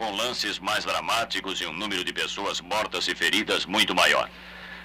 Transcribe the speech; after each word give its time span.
com 0.00 0.16
lances 0.16 0.58
mais 0.58 0.82
dramáticos 0.82 1.60
e 1.60 1.66
um 1.66 1.74
número 1.74 2.02
de 2.02 2.10
pessoas 2.10 2.58
mortas 2.62 3.06
e 3.06 3.14
feridas 3.14 3.66
muito 3.66 3.94
maior. 3.94 4.30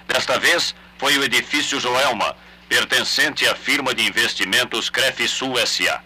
Desta 0.06 0.38
vez, 0.38 0.74
foi 0.98 1.16
o 1.16 1.24
edifício 1.24 1.80
Joelma, 1.80 2.36
pertencente 2.68 3.48
à 3.48 3.54
firma 3.54 3.94
de 3.94 4.06
investimentos 4.06 4.90
Crefisul 4.90 5.58
S.A. 5.58 6.02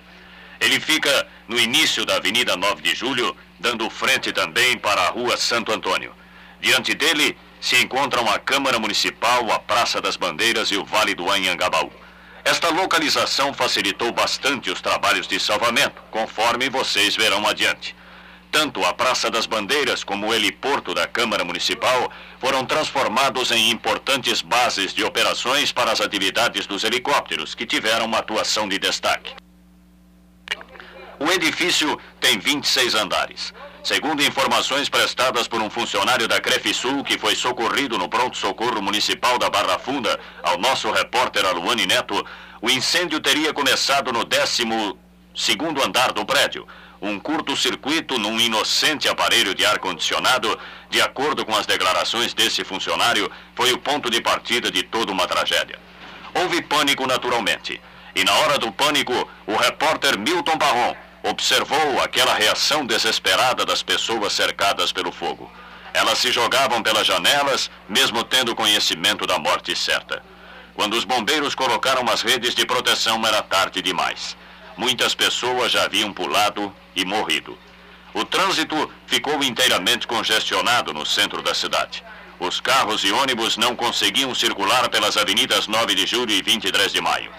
Ele 0.60 0.78
fica 0.78 1.26
no 1.48 1.58
início 1.58 2.04
da 2.04 2.18
Avenida 2.18 2.56
9 2.56 2.82
de 2.82 2.94
Julho, 2.94 3.36
dando 3.58 3.90
frente 3.90 4.30
também 4.32 4.78
para 4.78 5.02
a 5.02 5.10
Rua 5.10 5.36
Santo 5.36 5.72
Antônio. 5.72 6.14
Diante 6.60 6.94
dele 6.94 7.36
se 7.60 7.82
encontram 7.82 8.30
a 8.30 8.38
Câmara 8.38 8.78
Municipal, 8.78 9.50
a 9.50 9.58
Praça 9.58 10.00
das 10.00 10.16
Bandeiras 10.16 10.68
e 10.70 10.76
o 10.76 10.84
Vale 10.84 11.16
do 11.16 11.28
Anhangabaú. 11.28 11.90
Esta 12.44 12.68
localização 12.68 13.52
facilitou 13.52 14.12
bastante 14.12 14.70
os 14.70 14.80
trabalhos 14.80 15.26
de 15.26 15.40
salvamento, 15.40 16.00
conforme 16.12 16.70
vocês 16.70 17.16
verão 17.16 17.44
adiante. 17.44 17.98
Tanto 18.50 18.84
a 18.84 18.92
Praça 18.92 19.30
das 19.30 19.46
Bandeiras 19.46 20.02
como 20.02 20.26
o 20.26 20.34
heliporto 20.34 20.92
da 20.92 21.06
Câmara 21.06 21.44
Municipal 21.44 22.10
foram 22.40 22.66
transformados 22.66 23.52
em 23.52 23.70
importantes 23.70 24.42
bases 24.42 24.92
de 24.92 25.04
operações 25.04 25.70
para 25.70 25.92
as 25.92 26.00
atividades 26.00 26.66
dos 26.66 26.82
helicópteros, 26.82 27.54
que 27.54 27.64
tiveram 27.64 28.06
uma 28.06 28.18
atuação 28.18 28.68
de 28.68 28.78
destaque. 28.78 29.34
O 31.20 31.30
edifício 31.30 31.98
tem 32.18 32.38
26 32.38 32.94
andares. 32.94 33.54
Segundo 33.84 34.22
informações 34.22 34.88
prestadas 34.88 35.46
por 35.46 35.62
um 35.62 35.70
funcionário 35.70 36.26
da 36.26 36.40
Crefisul 36.40 37.04
que 37.04 37.18
foi 37.18 37.34
socorrido 37.34 37.96
no 37.96 38.08
pronto-socorro 38.08 38.82
municipal 38.82 39.38
da 39.38 39.48
Barra 39.48 39.78
Funda 39.78 40.18
ao 40.42 40.58
nosso 40.58 40.90
repórter 40.90 41.46
Aluane 41.46 41.86
Neto, 41.86 42.26
o 42.60 42.68
incêndio 42.68 43.20
teria 43.20 43.54
começado 43.54 44.12
no 44.12 44.24
12 44.24 44.64
segundo 45.34 45.82
andar 45.82 46.12
do 46.12 46.24
prédio, 46.26 46.66
um 47.00 47.18
curto-circuito 47.18 48.18
num 48.18 48.38
inocente 48.38 49.08
aparelho 49.08 49.54
de 49.54 49.64
ar-condicionado, 49.64 50.58
de 50.90 51.00
acordo 51.00 51.44
com 51.46 51.56
as 51.56 51.66
declarações 51.66 52.34
desse 52.34 52.62
funcionário, 52.62 53.30
foi 53.54 53.72
o 53.72 53.78
ponto 53.78 54.10
de 54.10 54.20
partida 54.20 54.70
de 54.70 54.82
toda 54.82 55.10
uma 55.10 55.26
tragédia. 55.26 55.78
Houve 56.34 56.60
pânico 56.62 57.06
naturalmente. 57.06 57.80
E 58.14 58.24
na 58.24 58.34
hora 58.34 58.58
do 58.58 58.70
pânico, 58.70 59.28
o 59.46 59.56
repórter 59.56 60.18
Milton 60.18 60.56
Barron 60.56 60.94
observou 61.22 62.00
aquela 62.02 62.34
reação 62.34 62.84
desesperada 62.84 63.64
das 63.64 63.82
pessoas 63.82 64.32
cercadas 64.32 64.92
pelo 64.92 65.12
fogo. 65.12 65.50
Elas 65.92 66.18
se 66.18 66.30
jogavam 66.30 66.82
pelas 66.82 67.06
janelas, 67.06 67.70
mesmo 67.88 68.22
tendo 68.24 68.54
conhecimento 68.54 69.26
da 69.26 69.38
morte 69.38 69.74
certa. 69.74 70.22
Quando 70.74 70.94
os 70.94 71.04
bombeiros 71.04 71.54
colocaram 71.54 72.04
as 72.08 72.22
redes 72.22 72.54
de 72.54 72.64
proteção, 72.64 73.24
era 73.26 73.42
tarde 73.42 73.82
demais. 73.82 74.36
Muitas 74.80 75.14
pessoas 75.14 75.72
já 75.72 75.84
haviam 75.84 76.10
pulado 76.10 76.74
e 76.96 77.04
morrido. 77.04 77.56
O 78.14 78.24
trânsito 78.24 78.90
ficou 79.06 79.42
inteiramente 79.42 80.06
congestionado 80.06 80.94
no 80.94 81.04
centro 81.04 81.42
da 81.42 81.52
cidade. 81.52 82.02
Os 82.38 82.62
carros 82.62 83.04
e 83.04 83.12
ônibus 83.12 83.58
não 83.58 83.76
conseguiam 83.76 84.34
circular 84.34 84.88
pelas 84.88 85.18
avenidas 85.18 85.66
9 85.66 85.94
de 85.94 86.06
julho 86.06 86.32
e 86.32 86.40
23 86.40 86.94
de 86.94 87.00
maio. 87.02 87.30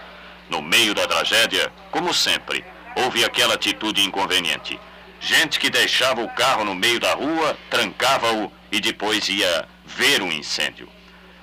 No 0.51 0.61
meio 0.61 0.93
da 0.93 1.07
tragédia, 1.07 1.73
como 1.89 2.13
sempre, 2.13 2.63
houve 2.95 3.25
aquela 3.25 3.55
atitude 3.55 4.03
inconveniente. 4.03 4.79
Gente 5.19 5.59
que 5.59 5.71
deixava 5.71 6.21
o 6.21 6.29
carro 6.35 6.63
no 6.63 6.75
meio 6.75 6.99
da 6.99 7.15
rua, 7.15 7.57
trancava-o 7.71 8.53
e 8.71 8.79
depois 8.79 9.27
ia 9.27 9.67
ver 9.83 10.21
um 10.21 10.31
incêndio. 10.31 10.87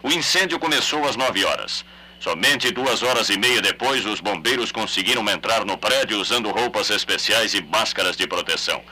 O 0.01 0.13
incêndio 0.13 0.61
começou 0.61 1.09
às 1.09 1.17
9 1.17 1.45
horas. 1.45 1.85
Somente 2.20 2.72
duas 2.72 3.02
horas 3.02 3.30
e 3.30 3.38
meia 3.38 3.62
depois, 3.62 4.05
os 4.05 4.20
bombeiros 4.20 4.72
conseguiram 4.72 5.28
entrar 5.28 5.64
no 5.64 5.78
prédio 5.78 6.20
usando 6.20 6.50
roupas 6.50 6.91
especiais 6.91 7.55
e 7.55 7.62
máscaras 7.62 8.16
de 8.16 8.27
proteção. 8.27 8.83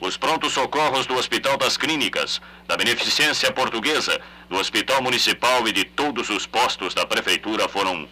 Os 0.00 0.16
prontos 0.16 0.52
socorros 0.52 1.04
do 1.04 1.16
Hospital 1.16 1.56
das 1.56 1.76
Clínicas, 1.76 2.40
da 2.68 2.76
Beneficência 2.76 3.50
Portuguesa, 3.50 4.20
do 4.48 4.56
Hospital 4.56 5.02
Municipal 5.02 5.66
e 5.66 5.72
de 5.72 5.84
todos 5.84 6.30
os 6.30 6.46
postos 6.46 6.94
da 6.94 7.04
Prefeitura 7.04 7.68
foram 7.68 8.08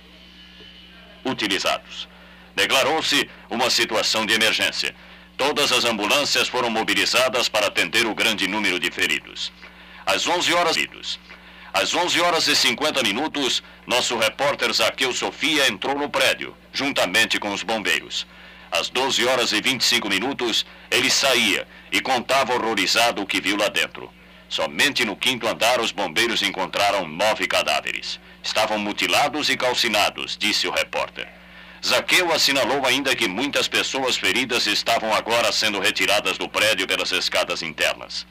utilizados. 1.25 2.09
Declarou-se 2.57 3.31
uma 3.49 3.71
situação 3.71 4.27
de 4.27 4.35
emergência. 4.35 4.97
Todas 5.37 5.71
as 5.71 5.85
ambulâncias 5.85 6.49
foram 6.49 6.71
mobilizadas 6.71 7.49
para 7.49 7.69
atender 7.69 8.05
o 8.05 8.15
grande 8.15 8.49
número 8.49 8.81
de 8.81 8.91
feridos. 8.91 9.53
Às 10.05 10.27
11 10.27 10.55
horas, 10.55 10.77
às 11.77 11.95
11 11.95 12.19
horas 12.23 12.49
e 12.49 12.57
50 12.57 13.03
minutos, 13.03 13.63
nosso 13.87 14.17
repórter 14.17 14.73
Zaqueu 14.73 15.13
Sofia 15.13 15.69
entrou 15.69 15.95
no 15.95 16.09
prédio, 16.09 16.57
juntamente 16.73 17.39
com 17.39 17.53
os 17.53 17.63
bombeiros. 17.63 18.27
Às 18.71 18.89
12 18.89 19.27
horas 19.27 19.53
e 19.53 19.61
25 19.61 20.09
minutos, 20.09 20.65
ele 20.91 21.11
saía 21.11 21.69
e 21.93 22.01
contava 22.01 22.55
horrorizado 22.55 23.21
o 23.21 23.27
que 23.27 23.43
viu 23.43 23.59
lá 23.59 23.69
dentro. 23.69 24.11
Somente 24.49 25.05
no 25.05 25.15
quinto 25.15 25.47
andar 25.47 25.79
os 25.79 25.93
bombeiros 25.93 26.41
encontraram 26.41 27.07
nove 27.07 27.47
cadáveres. 27.47 28.19
Estavam 28.43 28.79
mutilados 28.79 29.51
e 29.51 29.57
calcinados, 29.57 30.35
disse 30.39 30.67
o 30.67 30.73
repórter. 30.73 31.29
Zaqueu 31.85 32.33
assinalou 32.33 32.87
ainda 32.87 33.15
que 33.15 33.29
muitas 33.29 33.69
pessoas 33.69 34.17
feridas 34.17 34.67
estavam 34.67 35.13
agora 35.13 35.53
sendo 35.53 35.79
retiradas 35.79 36.39
do 36.39 36.49
prédio 36.49 36.87
pelas 36.87 37.13
escadas 37.13 37.61
internas. 37.61 38.27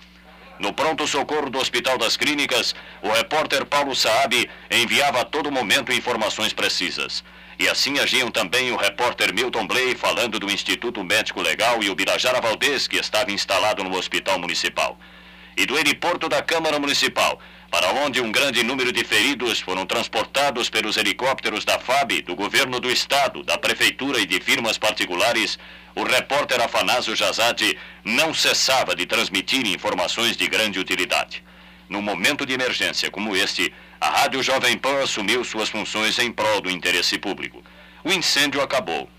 No 0.58 0.72
pronto-socorro 0.72 1.50
do 1.50 1.60
Hospital 1.60 1.98
das 1.98 2.16
Clínicas, 2.16 2.74
o 3.02 3.10
repórter 3.10 3.66
Paulo 3.66 3.94
Saab 3.94 4.50
enviava 4.72 5.22
a 5.22 5.26
todo 5.26 5.52
momento 5.52 5.92
informações 5.92 6.54
precisas. 6.54 7.24
E 7.60 7.68
assim 7.68 8.00
agiam 8.00 8.32
também 8.32 8.72
o 8.72 8.78
repórter 8.78 9.34
Milton 9.34 9.68
Blay 9.68 9.96
falando 9.96 10.40
do 10.40 10.50
Instituto 10.50 11.04
Médico 11.04 11.42
Legal 11.42 11.84
e 11.84 11.90
o 11.90 11.96
Birajara 11.96 12.40
Valdez, 12.40 12.88
que 12.88 12.98
estava 12.98 13.32
instalado 13.32 13.84
no 13.84 13.98
Hospital 13.98 14.40
Municipal. 14.40 14.98
E 15.58 15.66
do 15.66 15.78
heliporto 15.78 16.30
da 16.30 16.42
Câmara 16.42 16.80
Municipal, 16.80 17.40
para 17.76 17.92
onde 17.92 18.22
um 18.22 18.32
grande 18.32 18.64
número 18.64 18.90
de 18.90 19.04
feridos 19.04 19.60
foram 19.60 19.86
transportados 19.86 20.70
pelos 20.70 20.96
helicópteros 20.96 21.66
da 21.66 21.78
FAB, 21.78 22.22
do 22.22 22.34
Governo 22.34 22.80
do 22.80 22.90
Estado, 22.90 23.44
da 23.44 23.58
Prefeitura 23.58 24.18
e 24.18 24.26
de 24.26 24.40
firmas 24.40 24.78
particulares, 24.78 25.60
o 25.94 26.04
repórter 26.04 26.62
Afanásio 26.62 27.14
Jazade 27.18 27.78
não 28.02 28.34
cessava 28.34 28.96
de 28.96 29.06
transmitir 29.06 29.68
informações 29.68 30.38
de 30.38 30.48
grande 30.48 30.80
utilidade. 30.80 31.44
Num 31.90 32.02
momento 32.02 32.46
de 32.46 32.54
emergência 32.54 33.12
como 33.12 33.36
este, 33.36 33.74
a 34.00 34.10
Rádio 34.10 34.42
Jovem 34.42 34.78
Pan 34.78 35.04
assumiu 35.04 35.44
suas 35.44 35.68
funções 35.68 36.18
em 36.18 36.32
prol 36.32 36.62
do 36.62 36.72
interesse 36.72 37.18
público. 37.18 37.62
O 38.06 38.14
incêndio 38.14 38.62
acabou. 38.62 39.10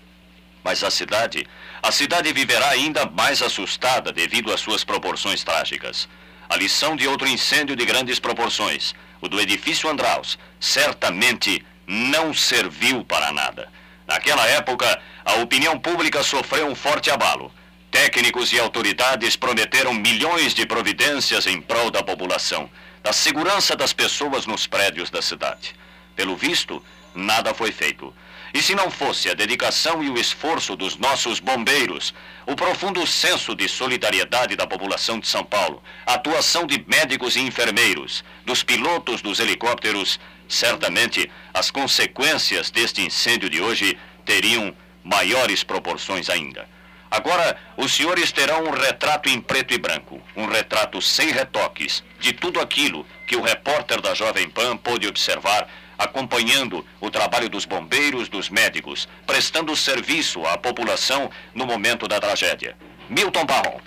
Mas 0.63 0.83
a 0.83 0.89
cidade, 0.89 1.45
a 1.83 1.91
cidade 1.91 2.33
viverá 2.33 2.69
ainda 2.69 3.05
mais 3.05 3.43
assustada 3.43 4.11
devido 4.11 4.51
às 4.51 4.61
suas 4.61 4.83
proporções 4.83 5.43
trágicas. 5.43 6.09
A 6.49 6.55
lição 6.55 6.95
de 6.95 7.07
outro 7.07 7.27
incêndio 7.27 7.75
de 7.75 7.85
grandes 7.85 8.19
proporções, 8.19 8.95
o 9.21 9.27
do 9.27 9.39
edifício 9.39 9.89
Andraus, 9.89 10.37
certamente 10.59 11.65
não 11.85 12.33
serviu 12.33 13.03
para 13.03 13.31
nada. 13.31 13.69
Naquela 14.07 14.45
época, 14.47 15.01
a 15.25 15.35
opinião 15.35 15.77
pública 15.77 16.23
sofreu 16.23 16.67
um 16.67 16.75
forte 16.75 17.11
abalo. 17.11 17.51
Técnicos 17.91 18.53
e 18.53 18.59
autoridades 18.59 19.35
prometeram 19.35 19.93
milhões 19.93 20.53
de 20.53 20.65
providências 20.65 21.45
em 21.47 21.59
prol 21.59 21.91
da 21.91 22.01
população, 22.03 22.69
da 23.03 23.11
segurança 23.11 23.75
das 23.75 23.91
pessoas 23.91 24.45
nos 24.45 24.67
prédios 24.67 25.09
da 25.09 25.21
cidade. 25.21 25.75
Pelo 26.15 26.35
visto, 26.35 26.83
nada 27.13 27.53
foi 27.53 27.71
feito. 27.71 28.13
E 28.53 28.61
se 28.61 28.73
não 28.73 28.89
fosse 28.89 29.29
a 29.29 29.33
dedicação 29.33 30.03
e 30.03 30.09
o 30.09 30.17
esforço 30.17 30.75
dos 30.75 30.95
nossos 30.95 31.39
bombeiros, 31.39 32.13
o 32.45 32.55
profundo 32.55 33.05
senso 33.05 33.53
de 33.53 33.67
solidariedade 33.67 34.55
da 34.55 34.65
população 34.65 35.19
de 35.19 35.27
São 35.27 35.43
Paulo, 35.43 35.83
a 36.05 36.13
atuação 36.13 36.65
de 36.65 36.83
médicos 36.87 37.35
e 37.35 37.41
enfermeiros, 37.41 38.23
dos 38.45 38.63
pilotos 38.63 39.21
dos 39.21 39.39
helicópteros, 39.39 40.19
certamente 40.47 41.29
as 41.53 41.69
consequências 41.69 42.71
deste 42.71 43.01
incêndio 43.01 43.49
de 43.49 43.61
hoje 43.61 43.97
teriam 44.25 44.73
maiores 45.03 45.63
proporções 45.63 46.29
ainda. 46.29 46.67
Agora, 47.09 47.57
os 47.77 47.93
senhores 47.93 48.31
terão 48.31 48.65
um 48.65 48.71
retrato 48.71 49.29
em 49.29 49.39
preto 49.39 49.73
e 49.73 49.77
branco, 49.77 50.21
um 50.35 50.45
retrato 50.45 51.01
sem 51.01 51.31
retoques, 51.31 52.03
de 52.19 52.33
tudo 52.33 52.59
aquilo 52.59 53.05
que 53.25 53.35
o 53.35 53.41
repórter 53.41 54.01
da 54.01 54.13
Jovem 54.13 54.49
Pan 54.49 54.75
pôde 54.75 55.07
observar 55.07 55.67
acompanhando 55.97 56.85
o 57.01 57.09
trabalho 57.09 57.49
dos 57.49 57.65
bombeiros, 57.65 58.29
dos 58.29 58.49
médicos, 58.49 59.07
prestando 59.25 59.75
serviço 59.75 60.45
à 60.45 60.57
população 60.57 61.29
no 61.53 61.65
momento 61.65 62.07
da 62.07 62.19
tragédia. 62.19 62.75
Milton 63.09 63.45
Barron. 63.45 63.79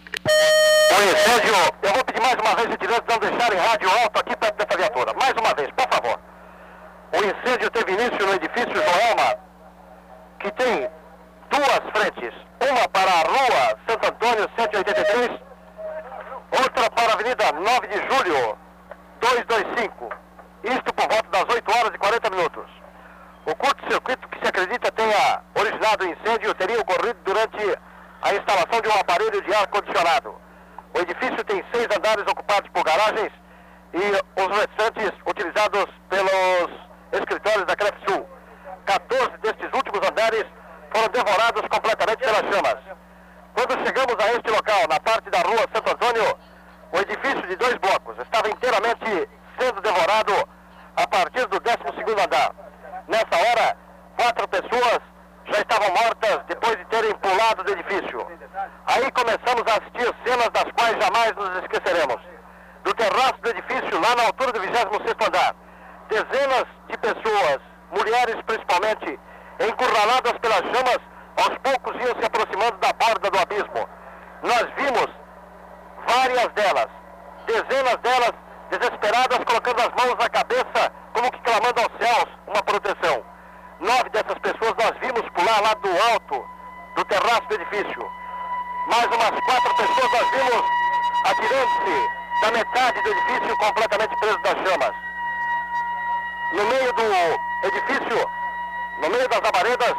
O 0.91 1.03
incêndio, 1.03 1.55
eu 1.83 1.93
vou 1.95 2.05
pedir 2.05 2.21
mais 2.21 2.35
uma 2.35 2.55
vez, 2.57 2.71
gentileza, 2.71 3.03
de 3.03 3.13
não 3.13 3.19
deixarem 3.19 3.59
rádio 3.59 3.91
alto 4.03 4.21
aqui 4.21 4.37
perto 4.37 4.57
dessa 4.57 4.77
viatura. 4.77 5.15
Mais 5.15 5.33
uma 5.33 5.55
vez, 5.55 5.71
por 5.71 5.89
favor. 5.89 6.21
O 7.13 7.17
incêndio 7.17 7.71
teve 7.71 7.93
início 7.93 8.27
no 8.27 8.35
edifício 8.35 8.75
Joelma, 8.75 9.37
que 10.41 10.51
tem 10.53 10.89
duas 11.51 11.81
frentes. 11.93 12.35
Uma 12.61 12.89
para 12.89 13.11
a 13.11 13.23
rua 13.23 13.79
Santo 13.89 14.09
Antônio, 14.09 14.51
183, 14.57 15.31
outra 16.61 16.91
para 16.91 17.11
a 17.11 17.15
Avenida 17.15 17.53
9 17.53 17.87
de 17.89 17.97
Julho, 18.09 18.59
225. 19.21 20.11
Isto 20.63 20.93
por 20.93 21.09
volta 21.09 21.29
das 21.31 21.55
8 21.55 21.71
horas 21.71 21.95
e 21.95 21.99
40 21.99 22.31
minutos. 22.31 22.67
O 23.47 23.57
curto-circuito 23.57 24.29
que 24.29 24.39
se 24.41 24.49
acredita 24.49 24.93
tenha 24.93 25.43
originado 25.55 26.05
o 26.05 26.09
incêndio 26.09 26.55
teria 26.55 26.79
ocorrido 26.81 27.19
durante 27.25 27.79
a 28.23 28.35
instalação 28.35 28.81
de 28.83 28.89
um 28.89 29.01
aparelho 29.01 29.41
de 29.43 29.55
ar-condicionado. 29.55 30.35
O 30.95 30.99
edifício 30.99 31.43
tem 31.45 31.65
seis 31.73 31.87
andares 31.97 32.25
ocupados 32.31 32.69
por 32.71 32.85
garagens 32.85 33.33
e 33.95 34.41
os 34.41 34.57
restantes 34.59 35.13
utilizados 35.25 35.87
pelos 36.11 36.71
escritórios 37.13 37.65
da 37.65 37.77
Crefsul. 37.77 38.29
14 38.85 39.31
destes 39.39 39.71
últimos 39.73 40.07
andares 40.07 40.45
foram 40.93 41.09
devorados 41.09 41.63
completamente 41.69 42.19
pelas 42.19 42.55
chamas. 42.55 42.79
Quando 43.55 43.87
chegamos 43.87 44.17
a 44.19 44.33
este 44.33 44.51
local, 44.51 44.81
na 44.89 45.01
parte 45.01 45.31
da 45.31 45.41
rua 45.41 45.67
Santo 45.75 45.91
Antônio, 45.91 46.39
o 46.93 46.99
edifício 46.99 47.47
de 47.47 47.57
dois 47.57 47.75
blocos 47.77 48.19
estava 48.19 48.51
inteiramente 48.51 49.29
sendo 49.61 49.81
devorado 49.83 50.33
a 50.97 51.07
partir 51.07 51.47
do 51.47 51.61
12 51.61 52.23
andar. 52.25 52.55
Nessa 53.07 53.37
hora, 53.37 53.77
quatro 54.17 54.49
pessoas 54.49 55.01
já 55.53 55.59
estavam 55.61 55.89
mortas 55.91 56.41
depois 56.49 56.77
de 56.77 56.85
terem 56.87 57.15
pulado 57.17 57.65
do 57.65 57.73
edifício. 57.73 58.27
Aí 58.87 59.11
começamos 59.13 59.65
a 59.67 59.77
assistir 59.77 60.15
cenas 60.25 60.49
das 60.51 60.73
quais 60.73 60.97
jamais 61.03 61.33
nos 61.37 61.63
esqueceremos. 61.63 62.21
Do 62.85 62.95
terraço 62.95 63.39
do 63.43 63.51
edifício, 63.51 64.01
lá 64.01 64.17
na 64.17 64.27
altura 64.27 64.53
do 64.53 64.61
26 64.61 64.87
andar, 65.27 65.55
dezenas 66.09 66.65
de 66.89 66.97
pessoas, 66.99 67.59
mulheres 67.91 68.37
principalmente, 68.47 69.21
encurraladas 69.61 70.33
pelas 70.41 70.63
chamas, 70.63 70.99
aos 71.37 71.59
poucos 71.59 71.95
iam 71.97 72.19
se 72.19 72.25
aproximando 72.25 72.79
da 72.79 72.93
borda 72.95 73.31
do 73.31 73.39
abismo. 73.39 73.89
Nós 74.43 74.67
vimos 74.77 75.09
várias 76.07 76.49
delas, 76.49 76.89
dezenas 77.47 77.97
delas 77.97 78.33
desesperadas, 78.71 79.45
colocando 79.45 79.81
as 79.81 80.05
mãos 80.05 80.17
na 80.19 80.29
cabeça, 80.29 80.93
como 81.13 81.31
que 81.31 81.41
clamando 81.41 81.81
aos 81.81 81.93
céus 81.99 82.29
uma 82.47 82.63
proteção. 82.63 83.25
Nove 83.81 84.09
dessas 84.11 84.39
pessoas 84.39 84.75
nós 84.79 84.95
vimos 85.01 85.29
pular 85.31 85.61
lá 85.63 85.75
do 85.75 85.91
alto 86.13 86.45
do 86.97 87.05
terraço 87.05 87.47
do 87.49 87.55
edifício. 87.55 88.11
Mais 88.87 89.07
umas 89.07 89.41
quatro 89.45 89.75
pessoas 89.75 90.13
nós 90.13 90.31
vimos 90.31 90.65
atirando-se 91.25 92.11
da 92.43 92.51
metade 92.53 93.03
do 93.03 93.11
edifício 93.11 93.57
completamente 93.57 94.17
preso 94.17 94.39
das 94.39 94.55
chamas. 94.55 94.97
No 96.53 96.65
meio 96.65 96.93
do 96.93 97.67
edifício, 97.67 98.31
no 99.03 99.11
meio 99.11 99.29
das 99.29 99.41
labaredas, 99.41 99.95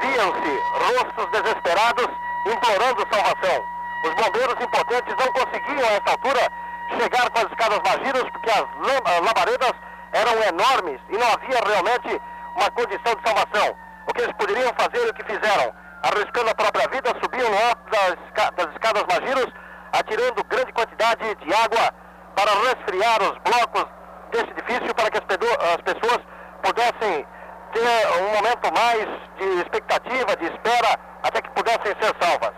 viam-se 0.00 0.62
rostos 0.72 1.26
desesperados 1.30 2.08
implorando 2.46 3.06
salvação. 3.12 3.66
Os 4.04 4.14
bombeiros 4.14 4.54
impotentes 4.60 5.14
não 5.16 5.32
conseguiam, 5.32 5.88
a 5.88 5.92
essa 5.92 6.10
altura, 6.10 6.52
chegar 6.98 7.30
com 7.30 7.38
as 7.38 7.50
escadas 7.50 7.80
magiras 7.84 8.24
porque 8.30 8.50
as 8.50 9.20
labaredas 9.20 9.72
eram 10.12 10.34
enormes 10.42 11.00
e 11.08 11.16
não 11.16 11.26
havia 11.32 11.60
realmente 11.64 12.20
uma 12.56 12.70
condição 12.70 13.14
de 13.14 13.22
salvação. 13.26 13.76
O 14.06 14.12
que 14.12 14.22
eles 14.22 14.34
poderiam 14.36 14.72
fazer 14.78 15.08
o 15.08 15.14
que 15.14 15.24
fizeram? 15.24 15.72
Arriscando 16.02 16.50
a 16.50 16.54
própria 16.54 16.88
vida, 16.88 17.14
subiam 17.22 17.50
no 17.50 17.58
alto 17.68 17.82
das, 17.90 18.16
das 18.56 18.72
escadas 18.72 19.04
magiros, 19.06 19.52
atirando 19.92 20.44
grande 20.44 20.72
quantidade 20.72 21.34
de 21.36 21.54
água 21.54 21.94
para 22.34 22.50
resfriar 22.50 23.22
os 23.22 23.38
blocos 23.38 23.86
desse 24.32 24.50
edifício 24.50 24.94
para 24.94 25.10
que 25.10 25.18
as, 25.18 25.74
as 25.74 25.82
pessoas 25.82 26.20
pudessem 26.62 27.26
ter 27.72 28.20
um 28.20 28.34
momento 28.34 28.72
mais 28.74 29.06
de 29.38 29.60
expectativa, 29.60 30.36
de 30.36 30.44
espera, 30.46 30.98
até 31.22 31.42
que 31.42 31.50
pudessem 31.50 31.94
ser 32.00 32.14
salvas. 32.20 32.52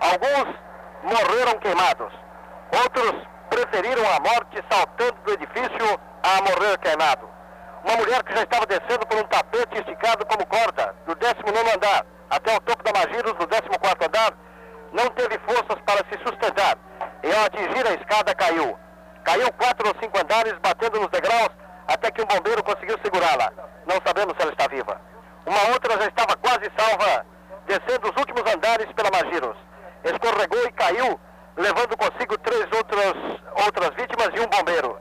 Alguns 0.00 0.54
morreram 1.02 1.58
queimados, 1.60 2.12
outros 2.84 3.26
preferiram 3.50 4.02
a 4.14 4.20
morte 4.20 4.64
saltando 4.70 5.18
do 5.24 5.32
edifício 5.32 6.00
a 6.22 6.40
morrer 6.42 6.78
queimado. 6.78 7.28
Uma 7.84 7.96
mulher 7.96 8.22
que 8.22 8.34
já 8.34 8.42
estava 8.42 8.66
descendo 8.66 9.06
por 9.06 9.18
um 9.18 9.24
tapete 9.24 9.78
esticado 9.78 10.24
como 10.26 10.46
corda, 10.46 10.94
do 11.06 11.14
19 11.14 11.74
andar 11.74 12.06
até 12.30 12.56
o 12.56 12.60
topo 12.60 12.82
da 12.84 12.92
Magiros, 12.92 13.32
do 13.34 13.48
14 13.48 14.06
andar, 14.06 14.32
não 14.92 15.08
teve 15.10 15.38
forças 15.40 15.82
para 15.84 16.04
se 16.08 16.18
sustentar 16.24 16.78
e 17.22 17.32
ao 17.32 17.44
atingir 17.44 17.86
a 17.86 17.94
escada 17.94 18.34
caiu. 18.34 18.78
Caiu 19.24 19.52
quatro 19.52 19.88
ou 19.88 19.94
cinco 20.00 20.18
andares, 20.18 20.54
batendo 20.62 21.00
nos 21.00 21.10
degraus, 21.10 21.50
até 21.88 22.10
que 22.10 22.22
um 22.22 22.26
bombeiro 22.26 22.62
conseguiu 22.62 22.98
segurá-la. 23.02 23.52
Não 23.86 23.96
sabemos 24.04 24.34
se 24.36 24.42
ela 24.42 24.52
está 24.52 24.66
viva. 24.68 25.00
Uma 25.44 25.72
outra 25.72 25.98
já 25.98 26.06
estava 26.06 26.36
quase 26.36 26.70
salva, 26.76 27.26
descendo 27.66 28.10
os 28.10 28.16
últimos 28.16 28.42
andares 28.52 28.90
pela 28.92 29.10
Magiros. 29.10 29.56
Escorregou 30.04 30.64
e 30.66 30.72
caiu, 30.72 31.20
levando 31.60 31.96
consigo 31.96 32.36
três 32.38 32.66
outras, 32.72 33.14
outras 33.66 33.90
vítimas 33.94 34.30
e 34.34 34.40
um 34.40 34.48
bombeiro. 34.48 34.98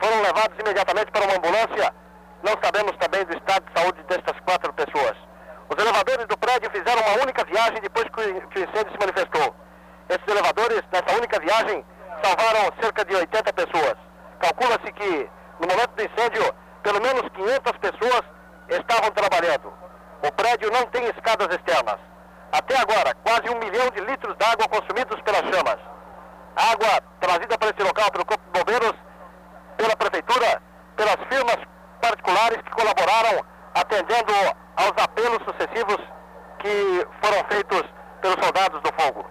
Foram 0.00 0.20
levados 0.22 0.58
imediatamente 0.60 1.10
para 1.10 1.24
uma 1.24 1.36
ambulância. 1.36 1.94
Não 2.42 2.52
sabemos 2.62 2.92
também 2.98 3.24
do 3.24 3.36
estado 3.36 3.64
de 3.64 3.80
saúde 3.80 4.02
destas 4.04 4.38
quatro 4.40 4.72
pessoas. 4.74 5.16
Os 5.68 5.82
elevadores 5.82 6.26
do 6.26 6.36
prédio 6.36 6.70
fizeram 6.70 7.00
uma 7.00 7.22
única 7.22 7.42
viagem 7.44 7.80
depois 7.80 8.04
que 8.04 8.20
o 8.20 8.62
incêndio 8.62 8.92
se 8.92 9.00
manifestou. 9.00 9.56
Esses 10.10 10.28
elevadores, 10.28 10.82
nessa 10.92 11.16
única 11.16 11.40
viagem, 11.40 11.84
salvaram 12.22 12.68
cerca 12.82 13.04
de 13.06 13.16
80 13.16 13.52
pessoas. 13.54 13.96
Calcula-se 14.40 14.92
que, 14.92 15.30
no 15.58 15.66
momento 15.66 15.90
do 15.96 16.02
incêndio, 16.04 16.54
pelo 16.82 17.00
menos 17.00 17.22
500 17.32 17.72
pessoas 17.80 18.22
estavam 18.68 19.10
trabalhando. 19.12 19.72
O 20.22 20.32
prédio 20.32 20.70
não 20.70 20.84
tem 20.88 21.04
escadas 21.06 21.48
externas. 21.48 21.98
Até 22.52 22.76
agora, 22.76 23.14
quase 23.24 23.48
um 23.48 23.58
milhão 23.58 23.88
de 23.88 24.00
litros 24.00 24.36
de 24.36 24.44
água 24.44 24.68
consumidos 24.68 25.20
pelas 25.22 25.42
chamas. 25.48 25.93
Água 26.56 27.02
trazida 27.20 27.58
para 27.58 27.70
esse 27.70 27.82
local 27.82 28.10
pelo 28.12 28.24
Corpo 28.24 28.44
de 28.44 28.58
Bombeiros, 28.58 28.94
pela 29.76 29.96
Prefeitura, 29.96 30.62
pelas 30.96 31.16
firmas 31.28 31.58
particulares 32.00 32.62
que 32.62 32.70
colaboraram 32.70 33.44
atendendo 33.74 34.32
aos 34.76 34.92
apelos 35.02 35.38
sucessivos 35.44 35.98
que 36.58 37.06
foram 37.22 37.44
feitos 37.48 37.82
pelos 38.20 38.36
soldados 38.42 38.80
do 38.82 38.92
fogo. 39.02 39.24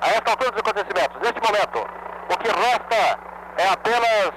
A 0.00 0.08
esta 0.08 0.30
altura 0.30 0.50
dos 0.52 0.60
acontecimentos, 0.60 1.20
neste 1.20 1.40
momento, 1.40 1.86
o 2.32 2.36
que 2.38 2.48
resta 2.48 3.18
é 3.58 3.68
apenas 3.68 4.32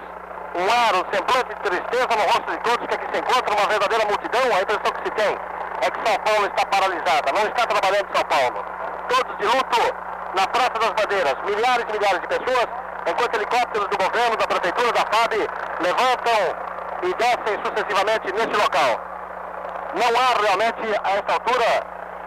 um 0.55 0.65
ar, 0.69 0.93
um 0.95 1.05
semblante 1.11 1.49
de 1.49 1.61
tristeza 1.61 2.07
no 2.11 2.23
rosto 2.27 2.51
de 2.51 2.57
todos 2.57 2.87
que 2.87 2.95
aqui 2.95 3.07
se 3.13 3.19
encontram, 3.19 3.57
uma 3.57 3.67
verdadeira 3.67 4.05
multidão. 4.05 4.43
A 4.53 4.61
impressão 4.61 4.91
que 4.91 5.03
se 5.03 5.11
tem 5.15 5.37
é 5.81 5.89
que 5.89 6.07
São 6.07 6.19
Paulo 6.19 6.45
está 6.45 6.65
paralisada, 6.65 7.31
não 7.31 7.43
está 7.47 7.65
trabalhando 7.65 8.07
em 8.09 8.15
São 8.15 8.25
Paulo. 8.25 8.65
Todos 9.07 9.37
de 9.37 9.45
luto 9.45 10.12
na 10.35 10.47
Praça 10.47 10.73
das 10.79 10.89
Bandeiras, 10.93 11.35
milhares 11.45 11.85
e 11.87 11.93
milhares 11.93 12.21
de 12.21 12.27
pessoas, 12.27 12.67
enquanto 13.07 13.35
helicópteros 13.35 13.87
do 13.87 13.97
governo, 13.97 14.37
da 14.37 14.47
prefeitura, 14.47 14.91
da 14.93 15.05
FAB 15.11 15.33
levantam 15.79 16.41
e 17.03 17.13
descem 17.13 17.59
sucessivamente 17.63 18.31
neste 18.33 18.55
local. 18.55 18.99
Não 19.93 20.09
há 20.09 20.41
realmente, 20.41 20.81
a 21.03 21.09
essa 21.11 21.33
altura, 21.33 21.69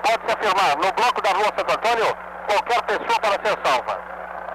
pode-se 0.02 0.32
afirmar, 0.32 0.76
no 0.76 0.92
bloco 0.92 1.20
da 1.22 1.30
rua 1.30 1.50
Santo 1.56 1.72
Antônio, 1.74 2.16
qualquer 2.46 2.82
pessoa 2.82 3.20
para 3.20 3.42
ser 3.42 3.58
salva. 3.64 3.98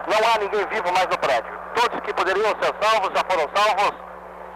Não 0.08 0.18
há 0.30 0.38
ninguém 0.40 0.66
vivo 0.68 0.92
mais 0.94 1.08
no 1.08 1.18
prédio. 1.18 1.60
Todos 1.76 2.00
que 2.02 2.14
poderiam 2.14 2.56
ser 2.62 2.74
salvos 2.82 3.12
já 3.14 3.24
foram 3.30 3.50
salvos, 3.54 3.94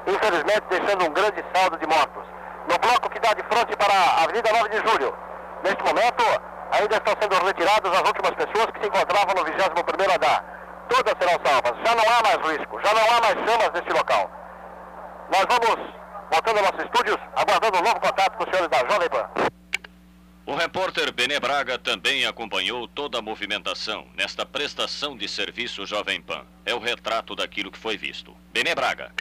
infelizmente 0.08 0.64
deixando 0.70 1.06
um 1.06 1.14
grande 1.14 1.44
saldo 1.54 1.78
de 1.78 1.88
mortos. 1.88 2.24
No 2.70 2.80
bloco 2.80 3.10
que 3.10 3.20
dá 3.20 3.34
de 3.34 3.44
frente 3.44 3.76
para 3.76 3.94
a 3.94 4.24
Avenida 4.24 4.50
9 4.54 4.70
de 4.70 4.90
Julho, 4.90 5.14
neste 5.64 5.84
momento, 5.84 6.24
ainda 6.72 6.98
estão 6.98 7.14
sendo 7.20 7.46
retiradas 7.46 7.92
as 7.92 8.08
últimas 8.08 8.32
pessoas 8.32 8.72
que 8.72 8.82
se 8.82 8.88
encontravam 8.88 9.36
no 9.36 9.46
21º 9.46 10.16
andar. 10.16 10.44
Todas 10.90 11.14
serão 11.20 11.40
salvas. 11.46 11.74
Já 11.86 11.96
não 11.96 12.04
há 12.04 12.24
mais 12.24 12.58
risco, 12.58 12.80
já 12.84 12.94
não 12.94 13.02
há 13.02 13.22
mais 13.22 13.50
chamas 13.50 13.72
neste 13.74 13.94
local. 13.94 14.32
Nós 15.32 15.46
vamos 15.50 16.06
voltando 16.32 16.58
aos 16.60 16.72
nossos 16.72 16.86
estúdios, 16.86 17.18
aguardando 17.36 17.78
um 17.78 17.82
novo 17.82 18.00
contato 18.00 18.38
com 18.38 18.44
os 18.44 18.50
senhores 18.50 18.70
da 18.70 18.90
Jovem 18.90 19.10
Pan. 19.10 19.30
O 20.46 20.54
repórter 20.54 21.12
Benê 21.12 21.40
Braga 21.40 21.80
também 21.80 22.28
acompanhou 22.28 22.88
toda 22.88 23.18
a 23.18 23.22
movimentação 23.22 24.06
nesta 24.16 24.46
prestação 24.46 25.18
de 25.18 25.28
serviço 25.28 25.88
Jovem 25.88 26.22
Pan. 26.22 26.46
É 26.64 26.74
o 26.74 26.80
retrato 26.80 27.36
daquilo 27.36 27.72
que 27.72 27.80
foi 27.80 27.98
visto. 27.98 28.36
Benê 28.54 28.76
Braga. 28.76 29.12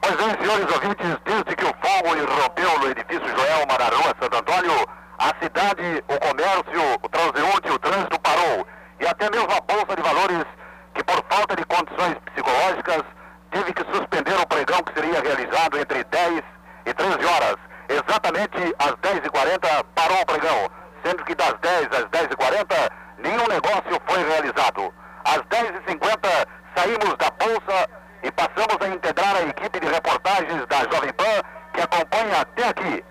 Pois 0.00 0.12
é, 0.12 0.42
senhores 0.42 0.74
ouvintes, 0.74 1.18
desde 1.24 1.56
que 1.56 1.64
o 1.64 1.74
fogo 1.80 2.16
irrompeu 2.16 2.78
no 2.80 2.90
edifício 2.90 3.28
Joel 3.28 3.66
Mararua 3.66 4.14
Santo 4.20 4.36
Antônio, 4.36 4.88
a 5.18 5.34
cidade, 5.42 6.04
o 6.08 6.18
comércio, 6.18 6.98
o 7.02 7.08
transeunte, 7.08 7.70
o 7.70 7.78
trânsito 7.78 8.20
parou. 8.20 8.66
E 9.00 9.06
até 9.06 9.30
mesmo 9.30 9.50
a 9.50 9.60
Bolsa 9.60 9.96
de 9.96 10.02
Valores, 10.02 10.44
que 10.94 11.04
por 11.04 11.22
falta 11.30 11.56
de 11.56 11.64
condições 11.64 12.16
psicológicas, 12.32 13.02
teve 13.50 13.72
que 13.72 13.84
suspender 13.92 14.38
o 14.40 14.46
pregão 14.46 14.82
que 14.82 14.94
seria 14.94 15.20
realizado 15.20 15.78
entre 15.78 16.04
10 16.04 16.42
e 16.86 16.94
13 16.94 17.24
horas 17.24 17.56
exatamente 17.88 18.74
às 18.78 18.92
10h40 18.96 19.84
parou 19.94 20.20
o 20.20 20.26
pregão, 20.26 20.70
sendo 21.04 21.24
que 21.24 21.34
das 21.34 21.54
10 21.60 21.86
às 21.86 22.04
10h40 22.06 22.90
nenhum 23.18 23.46
negócio 23.46 24.00
foi 24.06 24.22
realizado. 24.28 24.92
Às 25.24 25.38
10h50 25.38 26.46
saímos 26.76 27.16
da 27.16 27.30
Bolsa 27.30 27.90
e 28.22 28.30
passamos 28.32 28.76
a 28.80 28.88
integrar 28.88 29.36
a 29.36 29.42
equipe 29.42 29.80
de 29.80 29.86
reportagens 29.86 30.66
da 30.66 30.78
Jovem 30.92 31.12
Pan 31.12 31.42
que 31.72 31.80
acompanha 31.80 32.40
até 32.40 32.68
aqui 32.68 33.04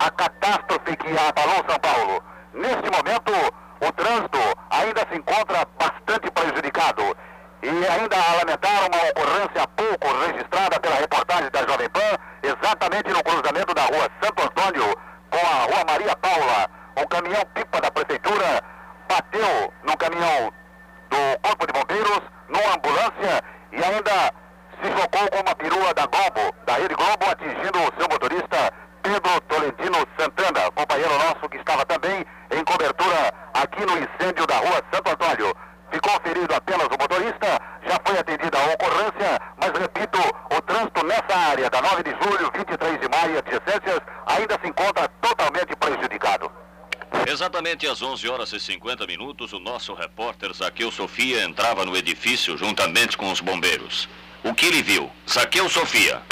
a 0.00 0.10
catástrofe 0.10 0.96
que 0.96 1.08
abalou 1.12 1.64
São 1.68 1.78
Paulo. 1.78 2.24
Neste 2.54 2.90
momento, 2.90 3.32
o 3.80 3.92
trânsito 3.92 4.38
ainda 4.70 5.06
se 5.10 5.18
encontra 5.18 5.66
bastante 5.78 6.30
prejudicado 6.30 7.16
e 7.62 7.68
ainda 7.68 8.16
a 8.16 8.36
lamentar 8.36 8.88
uma 8.88 9.10
ocorrência 9.10 9.68
pouco 9.76 10.06
registrada 10.26 10.80
pela 10.80 10.96
reportagem 10.96 11.50
da 11.50 11.60
Jovem 11.60 11.88
Pan, 11.90 12.16
exatamente 12.42 13.08
no 13.10 13.22
cruzamento 13.22 13.74
da 13.74 13.82
rua 13.82 14.08
Santo 14.22 14.42
Antônio 14.42 14.96
com 15.30 15.38
a 15.38 15.64
rua 15.64 15.84
Maria 15.86 16.16
Paula. 16.16 16.70
Um 16.96 17.06
caminhão-pipa 17.06 17.80
da 17.80 17.90
prefeitura 17.90 18.62
bateu 19.06 19.72
no 19.84 19.96
caminhão 19.98 20.52
do 21.10 21.38
Corpo 21.42 21.66
de 21.66 21.72
Bombeiros 21.74 22.22
no 22.48 22.58
uma 22.58 22.74
ambulância 22.74 23.44
e 23.72 23.84
ainda 23.84 24.32
se 24.82 24.88
chocou 24.98 25.28
com 25.30 25.40
uma 25.40 25.54
perua 25.54 25.92
da 25.92 26.06
Globo, 26.06 26.54
da 26.64 26.74
Rede 26.74 26.94
Globo, 26.94 27.30
atingindo 27.30 27.78
o 27.78 28.00
seu 28.00 28.08
motorista 28.10 28.39
Pedro 29.10 29.40
Tolentino 29.48 30.06
Santana, 30.16 30.70
companheiro 30.70 31.12
nosso 31.14 31.48
que 31.50 31.56
estava 31.56 31.84
também 31.84 32.24
em 32.52 32.62
cobertura 32.62 33.34
aqui 33.54 33.84
no 33.84 33.98
incêndio 33.98 34.46
da 34.46 34.58
rua 34.58 34.80
Santo 34.94 35.10
Antônio. 35.10 35.52
Ficou 35.90 36.12
ferido 36.22 36.54
apenas 36.54 36.86
o 36.86 36.96
motorista, 36.96 37.60
já 37.84 37.98
foi 38.06 38.16
atendida 38.20 38.56
a 38.56 38.66
ocorrência, 38.72 39.40
mas 39.60 39.72
repito, 39.72 40.18
o 40.56 40.62
trânsito 40.62 41.04
nessa 41.04 41.36
área 41.36 41.68
da 41.68 41.82
9 41.82 42.04
de 42.04 42.10
julho, 42.22 42.52
23 42.54 43.00
de 43.00 43.08
maio, 43.08 43.38
adjacências, 43.38 44.00
ainda 44.26 44.56
se 44.62 44.68
encontra 44.68 45.08
totalmente 45.20 45.74
prejudicado. 45.74 46.52
Exatamente 47.26 47.88
às 47.88 48.00
11 48.00 48.28
horas 48.28 48.52
e 48.52 48.60
50 48.60 49.08
minutos, 49.08 49.52
o 49.52 49.58
nosso 49.58 49.92
repórter 49.92 50.52
Zaqueu 50.54 50.92
Sofia 50.92 51.42
entrava 51.42 51.84
no 51.84 51.96
edifício 51.96 52.56
juntamente 52.56 53.18
com 53.18 53.32
os 53.32 53.40
bombeiros. 53.40 54.08
O 54.44 54.54
que 54.54 54.66
ele 54.66 54.84
viu? 54.84 55.10
Zaqueu 55.28 55.68
Sofia. 55.68 56.22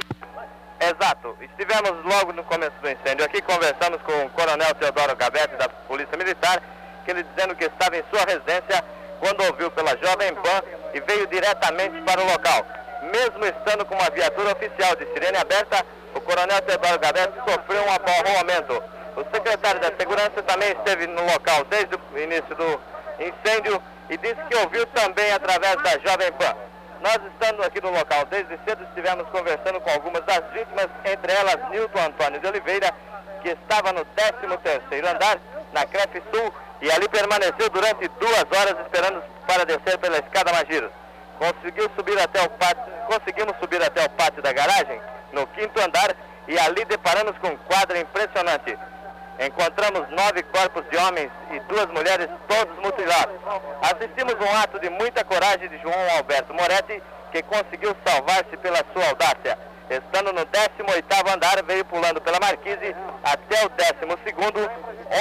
Exato. 0.80 1.27
Estivemos 1.59 2.05
logo 2.05 2.33
no 2.35 2.45
começo 2.45 2.75
do 2.81 2.88
incêndio 2.88 3.25
aqui, 3.25 3.43
conversamos 3.43 4.00
com 4.03 4.27
o 4.27 4.31
coronel 4.31 4.73
Teodoro 4.77 5.17
Gabete 5.17 5.57
da 5.57 5.69
Polícia 5.69 6.17
Militar, 6.17 6.62
que 7.05 7.11
ele 7.11 7.25
dizendo 7.25 7.57
que 7.57 7.65
estava 7.65 7.97
em 7.97 8.05
sua 8.11 8.21
residência 8.21 8.85
quando 9.19 9.43
ouviu 9.43 9.69
pela 9.73 9.91
Jovem 9.99 10.33
Pan 10.37 10.62
e 10.95 11.00
veio 11.00 11.27
diretamente 11.27 12.00
para 12.03 12.21
o 12.21 12.31
local. 12.31 12.65
Mesmo 13.12 13.45
estando 13.45 13.85
com 13.87 13.97
uma 13.97 14.09
viatura 14.09 14.53
oficial 14.53 14.95
de 14.95 15.07
sirene 15.07 15.37
aberta, 15.37 15.85
o 16.15 16.21
coronel 16.21 16.62
Teodoro 16.62 17.00
Gabete 17.00 17.35
sofreu 17.45 17.83
um 17.83 17.93
aborrecimento. 17.93 18.83
O 19.17 19.25
secretário 19.35 19.81
da 19.81 19.91
Segurança 19.99 20.41
também 20.47 20.71
esteve 20.71 21.09
no 21.09 21.25
local 21.25 21.65
desde 21.65 21.97
o 21.97 22.19
início 22.21 22.55
do 22.55 22.81
incêndio 23.19 23.83
e 24.09 24.17
disse 24.17 24.38
que 24.49 24.57
ouviu 24.59 24.87
também 24.95 25.33
através 25.33 25.75
da 25.83 25.91
Jovem 26.07 26.31
Pan. 26.35 26.67
Nós 27.00 27.19
estando 27.33 27.62
aqui 27.62 27.81
no 27.81 27.90
local 27.90 28.25
desde 28.26 28.59
cedo, 28.64 28.83
estivemos 28.85 29.28
conversando 29.28 29.81
com 29.81 29.90
algumas 29.90 30.25
das 30.25 30.43
vítimas, 30.52 30.88
entre 31.05 31.33
elas 31.33 31.71
Nilton 31.71 32.00
Antônio 32.00 32.40
de 32.40 32.47
Oliveira, 32.47 32.93
que 33.43 33.50
estava 33.50 33.93
no 33.93 34.05
13º 34.05 35.07
andar, 35.07 35.38
na 35.73 35.87
Crefe 35.87 36.21
Sul, 36.33 36.52
e 36.81 36.90
ali 36.90 37.09
permaneceu 37.09 37.71
durante 37.71 38.09
duas 38.09 38.45
horas 38.50 38.76
esperando 38.85 39.23
para 39.47 39.64
descer 39.64 39.97
pela 39.99 40.19
escada 40.19 40.52
Magiros. 40.52 40.90
Conseguiu 41.38 41.88
subir 41.95 42.19
até 42.21 42.43
o 42.43 42.50
pátio, 42.50 42.93
conseguimos 43.07 43.57
subir 43.61 43.83
até 43.83 44.05
o 44.05 44.11
pátio 44.11 44.43
da 44.43 44.52
garagem, 44.52 45.00
no 45.33 45.47
quinto 45.49 45.81
andar, 45.81 46.17
e 46.49 46.59
ali 46.59 46.85
deparamos 46.85 47.37
com 47.38 47.49
um 47.49 47.57
quadro 47.59 47.97
impressionante. 47.97 48.76
Encontramos 49.38 50.09
nove 50.11 50.42
corpos 50.42 50.85
de 50.90 50.97
homens 50.97 51.30
e 51.52 51.61
duas 51.61 51.87
mulheres, 51.87 52.28
todos 52.49 52.76
mutilados. 52.78 53.37
Assistimos 53.83 54.35
um 54.35 54.57
ato 54.57 54.80
de 54.80 54.90
muita 54.90 55.25
coragem 55.25 55.68
de 55.68 55.78
João 55.78 56.16
Alberto 56.16 56.52
Moretti, 56.52 57.00
que 57.30 57.42
conseguiu 57.45 57.95
salvar-se 58.04 58.57
pela 58.57 58.85
sua 58.92 59.09
audácia. 59.09 59.57
Estando 59.88 60.33
no 60.33 60.45
18º 60.45 61.35
andar, 61.35 61.62
veio 61.62 61.85
pulando 61.85 62.21
pela 62.21 62.40
marquise 62.40 62.97
até 63.23 63.64
o 63.64 63.71
12º, 63.71 64.71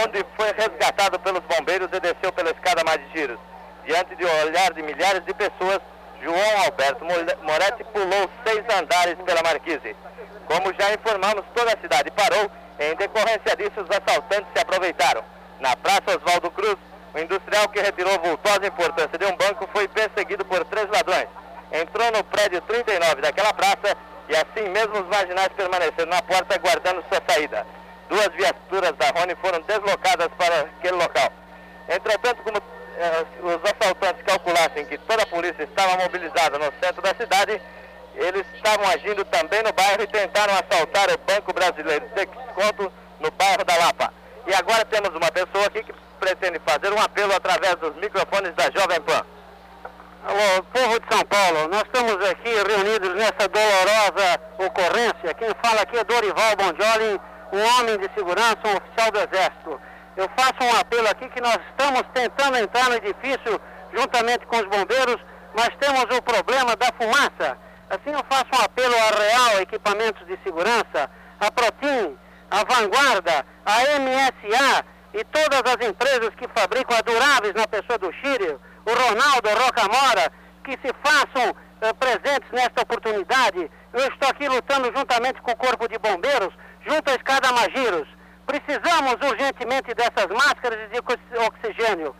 onde 0.04 0.26
foi 0.36 0.52
resgatado 0.52 1.20
pelos 1.20 1.44
bombeiros 1.44 1.88
e 1.94 2.00
desceu 2.00 2.34
pela 2.34 2.50
escada 2.50 2.84
mais 2.84 3.00
de 3.00 3.20
giros. 3.20 3.40
Diante 3.86 4.16
de 4.16 4.26
um 4.26 4.42
olhar 4.46 4.74
de 4.74 4.82
milhares 4.82 5.24
de 5.26 5.34
pessoas, 5.36 5.80
João 6.22 6.66
Alberto 6.66 7.06
Moretti 7.06 7.84
pulou 7.94 8.30
seis 8.44 8.64
andares 8.82 9.16
pela 9.24 9.44
marquise. 9.44 9.96
Como 10.48 10.74
já 10.74 10.92
informamos, 10.92 11.46
toda 11.54 11.72
a 11.72 11.80
cidade 11.80 12.10
parou 12.12 12.50
em 12.80 12.96
decorrência 12.96 13.56
disso, 13.56 13.82
os 13.82 13.90
assaltantes 13.90 14.48
se 14.54 14.62
aproveitaram. 14.62 15.24
Na 15.60 15.76
Praça 15.76 16.16
Oswaldo 16.16 16.52
Cruz, 16.52 16.78
o 17.14 17.20
industrial 17.20 17.68
que 17.70 17.82
retirou 17.82 18.20
vultosa 18.20 18.68
importância 18.68 19.18
de 19.18 19.26
um 19.26 19.36
banco 19.36 19.68
foi 19.74 19.88
perseguido 19.88 20.46
por 20.46 20.64
três 20.66 20.88
ladrões. 20.90 21.28
Entrou 21.72 22.12
no 22.12 22.24
prédio 22.24 22.62
39 22.62 23.22
daquela 23.22 23.54
praça 23.54 23.98
e 24.30 24.36
assim 24.36 24.70
mesmo 24.70 25.00
os 25.00 25.08
marginais 25.08 25.50
permaneceram 25.50 26.10
na 26.10 26.22
porta 26.22 26.56
aguardando 26.56 27.04
sua 27.10 27.22
saída. 27.28 27.66
Duas 28.10 28.30
viaturas 28.30 28.96
da 28.96 29.10
Rony 29.10 29.36
foram 29.42 29.60
deslocadas 29.62 30.30
para 30.38 30.62
aquele 30.62 30.98
local. 30.98 31.32
Entretanto, 31.90 32.44
como 32.44 32.58
eh, 32.58 33.26
os 33.42 33.60
assaltantes 33.64 34.22
calculassem 34.24 34.86
que 34.86 34.98
toda 35.00 35.24
a 35.24 35.28
polícia 35.28 35.64
estava 35.64 35.98
mobilizada 35.98 36.58
no 36.58 36.72
centro 36.82 37.02
da 37.02 37.14
cidade, 37.16 37.62
eles 38.18 38.46
estavam 38.56 38.86
agindo 38.88 39.24
também 39.26 39.62
no 39.64 39.72
bairro 39.74 40.02
e 40.02 40.08
tentaram 40.08 40.54
assaltar 40.54 41.10
o 41.12 41.18
Banco 41.20 41.54
Brasileiro 41.54 42.08
de 42.10 42.26
Desconto 42.26 42.92
no 43.20 43.32
bairro 43.32 43.64
da 43.64 43.78
Lapa. 43.78 44.14
E 44.48 44.54
agora 44.56 44.84
temos 44.86 45.10
uma 45.10 45.32
pessoa 45.32 45.68
aqui 45.68 45.84
que 45.84 45.94
pretende 46.20 46.60
fazer 46.66 46.92
um 46.92 47.02
apelo 47.02 47.36
através 47.36 47.76
dos 47.76 47.96
microfones 47.96 48.54
da 48.56 48.72
Jovem 48.72 49.02
Pan. 49.02 49.24
Alô, 50.26 50.64
povo 50.74 51.00
de 51.00 51.08
São 51.14 51.24
Paulo, 51.26 51.68
nós 51.70 51.84
estamos 51.84 52.30
aqui 52.30 52.50
reunidos 52.50 53.14
nessa 53.16 53.48
dolorosa 53.48 54.42
ocorrência. 54.58 55.34
Quem 55.38 55.50
fala 55.64 55.82
aqui 55.82 55.98
é 55.98 56.04
Dorival 56.04 56.56
Bondioli, 56.58 57.22
um 57.54 57.80
homem 57.80 57.98
de 58.00 58.10
segurança, 58.16 58.60
um 58.66 58.78
oficial 58.78 59.12
do 59.12 59.20
Exército. 59.20 59.82
Eu 60.18 60.30
faço 60.36 60.58
um 60.64 60.80
apelo 60.80 61.08
aqui 61.08 61.30
que 61.30 61.40
nós 61.40 61.60
estamos 61.70 62.02
tentando 62.14 62.58
entrar 62.58 62.90
no 62.90 62.96
edifício 62.96 63.62
juntamente 63.94 64.46
com 64.48 64.58
os 64.58 64.66
bombeiros, 64.66 65.18
mas 65.56 65.70
temos 65.80 66.04
o 66.18 66.22
problema 66.22 66.76
da 66.76 66.88
fumaça. 66.98 67.67
Assim 67.90 68.12
eu 68.12 68.24
faço 68.30 68.48
um 68.54 68.66
apelo 68.66 68.94
à 68.96 69.18
Real 69.18 69.62
Equipamentos 69.62 70.26
de 70.28 70.38
Segurança, 70.44 71.10
à 71.40 71.52
Protim, 71.52 72.18
à 72.52 72.58
Vanguarda, 72.66 73.46
à 73.66 74.00
MSA 74.00 74.86
e 75.14 75.24
todas 75.26 75.62
as 75.66 75.88
empresas 75.88 76.30
que 76.36 76.48
fabricam 76.50 76.98
aduráveis 76.98 77.54
na 77.54 77.66
pessoa 77.66 77.98
do 77.98 78.12
Chile, 78.14 78.58
o 78.86 78.92
Ronaldo 78.92 79.50
Rocamora, 79.64 80.32
que 80.66 80.72
se 80.72 80.94
façam 81.02 81.52
uh, 81.52 81.96
presentes 81.96 82.52
nesta 82.52 82.82
oportunidade. 82.82 83.72
Eu 83.94 84.08
estou 84.08 84.30
aqui 84.30 84.50
lutando 84.50 84.92
juntamente 84.94 85.42
com 85.42 85.52
o 85.52 85.58
Corpo 85.58 85.88
de 85.88 85.98
Bombeiros, 85.98 86.54
junto 86.86 87.10
à 87.10 87.16
Escada 87.16 87.54
Magiros. 87.54 88.08
Precisamos 88.46 89.14
urgentemente 89.14 89.94
dessas 89.94 90.28
máscaras 90.28 90.80
e 90.86 90.90
de 90.90 91.38
oxigênio. 91.40 92.14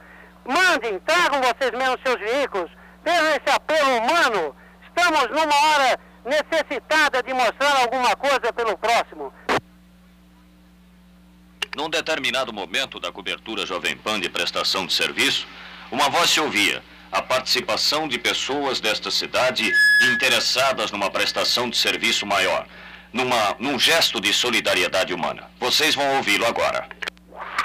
Mandem, 0.46 0.98
tragam 1.00 1.42
vocês 1.42 1.72
mesmos 1.72 2.00
seus 2.06 2.20
veículos, 2.20 2.72
tenham 3.04 3.28
esse 3.28 3.50
apelo 3.54 3.98
humano 3.98 4.56
estamos 4.98 5.30
numa 5.30 5.56
hora 5.56 6.00
necessitada 6.26 7.22
de 7.22 7.34
mostrar 7.34 7.82
alguma 7.82 8.16
coisa 8.16 8.52
pelo 8.52 8.76
próximo. 8.78 9.32
Num 11.76 11.90
determinado 11.90 12.52
momento 12.52 13.00
da 13.00 13.12
cobertura 13.12 13.66
Jovem 13.66 13.96
Pan 13.96 14.20
de 14.20 14.28
prestação 14.28 14.88
de 14.88 14.94
serviço, 14.94 15.48
uma 15.92 16.10
voz 16.10 16.32
se 16.32 16.40
ouvia. 16.40 16.84
A 17.12 17.22
participação 17.22 18.08
de 18.08 18.18
pessoas 18.18 18.82
desta 18.82 19.12
cidade 19.12 19.72
interessadas 20.14 20.92
numa 20.92 21.10
prestação 21.10 21.70
de 21.70 21.78
serviço 21.78 22.26
maior, 22.26 22.68
numa, 23.14 23.56
num 23.60 23.80
gesto 23.80 24.20
de 24.20 24.34
solidariedade 24.34 25.14
humana. 25.14 25.50
Vocês 25.60 25.96
vão 25.96 26.18
ouvi-lo 26.18 26.46
agora. 26.46 26.90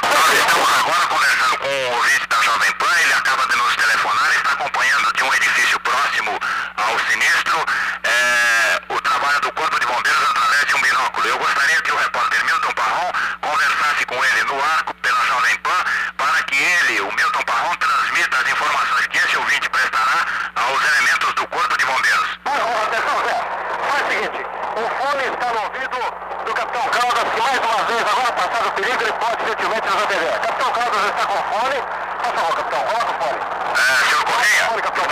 Nós 0.03 0.39
estamos 0.39 0.69
agora 0.79 1.07
conversando 1.07 1.59
com 1.59 1.69
o 1.69 1.95
ouvinte 1.97 2.27
da 2.29 2.41
Jovem 2.43 2.73
Pan, 2.73 2.93
ele 3.01 3.13
acaba 3.15 3.47
de 3.47 3.57
nos 3.57 3.77
telefonar, 3.77 4.33
está 4.35 4.53
acompanhando 4.53 5.13
de 5.13 5.23
um 5.25 5.35
edifício 5.35 5.81
próximo 5.81 6.39
ao 6.77 6.99
sinistro 7.01 7.65
é, 8.05 8.81
o 8.89 9.01
trabalho 9.01 9.41
do 9.41 9.53
Corpo 9.53 9.79
de 9.79 9.87
Bombeiros 9.87 10.31
através 10.31 10.67
de 10.67 10.75
um 10.75 10.81
binóculo. 10.81 11.27
Eu 11.29 11.39
gostaria 11.39 11.81
que 11.83 11.93
o 11.93 11.97
repórter 11.97 12.45
Milton 12.45 12.73
Parron 12.73 13.13
conversasse 13.41 14.05
com 14.07 14.25
ele 14.25 14.45
no 14.45 14.63
arco 14.63 14.95
pela 14.95 15.25
Jovem 15.27 15.57
Pan 15.61 15.85
para 16.17 16.43
que 16.45 16.57
ele, 16.63 17.01
o 17.01 17.13
Milton 17.13 17.43
Parron, 17.45 17.75
transmita 17.77 18.39
as 18.39 18.49
informações 18.51 19.07
que 19.07 19.19
esse 19.19 19.37
ouvinte 19.37 19.69
prestará 19.71 20.27
aos 20.57 20.83
elementos 20.85 21.33
do 21.35 21.47
Corpo 21.47 21.77
de 21.79 21.85
Bombeiros. 21.87 22.39
Bom, 22.45 22.83
atenção, 22.87 23.25
Zé. 23.25 23.63
Faz 23.89 24.03
o 24.03 24.09
seguinte, 24.09 24.47
o 24.77 24.85
fone 24.99 25.25
está 25.25 25.53
no 25.53 25.61
ouvido 25.63 25.99
do 26.47 26.55
Capitão 26.55 26.89
Caldas, 26.89 27.35
que 27.35 27.41
mais 27.41 27.59
uma 27.59 27.85
vez, 27.85 28.01
agora 28.01 28.33
passado 28.53 28.69
o 28.69 28.73
perigo, 28.73 29.03
ele 29.03 29.13
pode 29.13 29.45
gentilmente 29.47 29.89
nos 29.89 30.03
atender. 30.03 30.33
Capitão 30.41 30.73
Caldas 30.73 31.05
está 31.07 31.27
com 31.27 31.43
fone. 31.43 31.79
Por 32.23 32.35
favor, 32.35 32.57
Capitão, 32.57 32.81
coloca 32.85 33.11
o 33.11 33.17
fone. 33.23 33.41
É, 33.73 34.09
senhor 34.09 34.25
Correia. 34.25 34.65
Fone, 34.69 34.83
Capitão. 34.83 35.05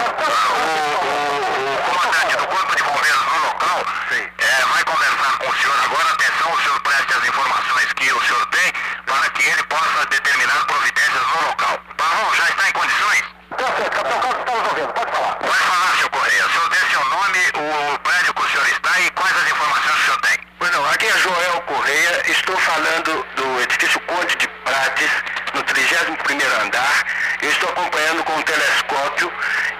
O, 0.51 0.67
o, 1.01 1.91
comandante 1.91 2.37
do 2.37 2.47
Corpo 2.47 2.77
de 2.77 2.83
Bombeiros 2.83 3.25
no 3.33 3.39
local 3.49 3.79
é, 4.13 4.65
vai 4.73 4.85
conversar 4.85 5.39
com 5.39 5.49
o 5.49 5.57
senhor 5.57 5.79
agora. 5.85 6.11
Atenção, 6.11 6.53
o 6.53 6.61
senhor 6.61 6.81
preste 6.81 7.15
as 7.17 7.25
informações 7.29 7.93
que 7.95 8.13
o 8.13 8.21
senhor 8.21 8.47
tem 8.47 8.73
para 9.07 9.31
que 9.31 9.49
ele 9.49 9.63
possa 9.65 10.07
determinar 10.07 10.67
providências 10.67 11.27
no 11.33 11.49
local. 11.49 11.81
Barrão, 11.97 12.35
já 12.35 12.45
está 12.45 12.69
em 12.69 12.73
condições? 12.73 13.25
Perfeito, 13.57 13.91
capitão 13.91 14.21
Carlos 14.21 14.41
está 14.41 14.53
nos 14.53 14.69
ouvindo. 14.69 14.93
Pode 14.93 15.13
falar. 15.13 15.35
Pode 15.37 15.65
falar, 15.65 15.97
senhor 15.97 16.11
Correia. 16.11 16.47
O 16.47 16.51
senhor 16.51 16.69
dê 16.69 16.81
seu 16.93 17.05
nome, 17.09 17.41
o 17.57 17.99
prédio 18.01 18.35
que 18.35 18.43
o 18.43 18.49
senhor 18.51 18.69
está 18.69 19.01
e 19.01 19.11
quais 19.11 19.37
as 19.37 19.51
informações 19.51 19.95
que 19.97 20.01
o 20.01 20.05
senhor 20.05 20.21
tem. 20.21 20.39
Pois 20.59 20.73
não, 20.73 20.85
aqui 20.91 21.07
é 21.07 21.19
Joel 21.19 21.61
Correia. 21.63 22.23
Estou 22.31 22.61
falando 22.81 23.27
do 23.37 23.61
edifício 23.61 24.01
Conde 24.01 24.35
de 24.37 24.49
Prates, 24.65 25.11
no 25.53 25.63
31º 25.65 26.63
andar. 26.63 27.05
Eu 27.43 27.51
estou 27.51 27.69
acompanhando 27.69 28.25
com 28.25 28.39
o 28.39 28.43
telescópio. 28.43 29.33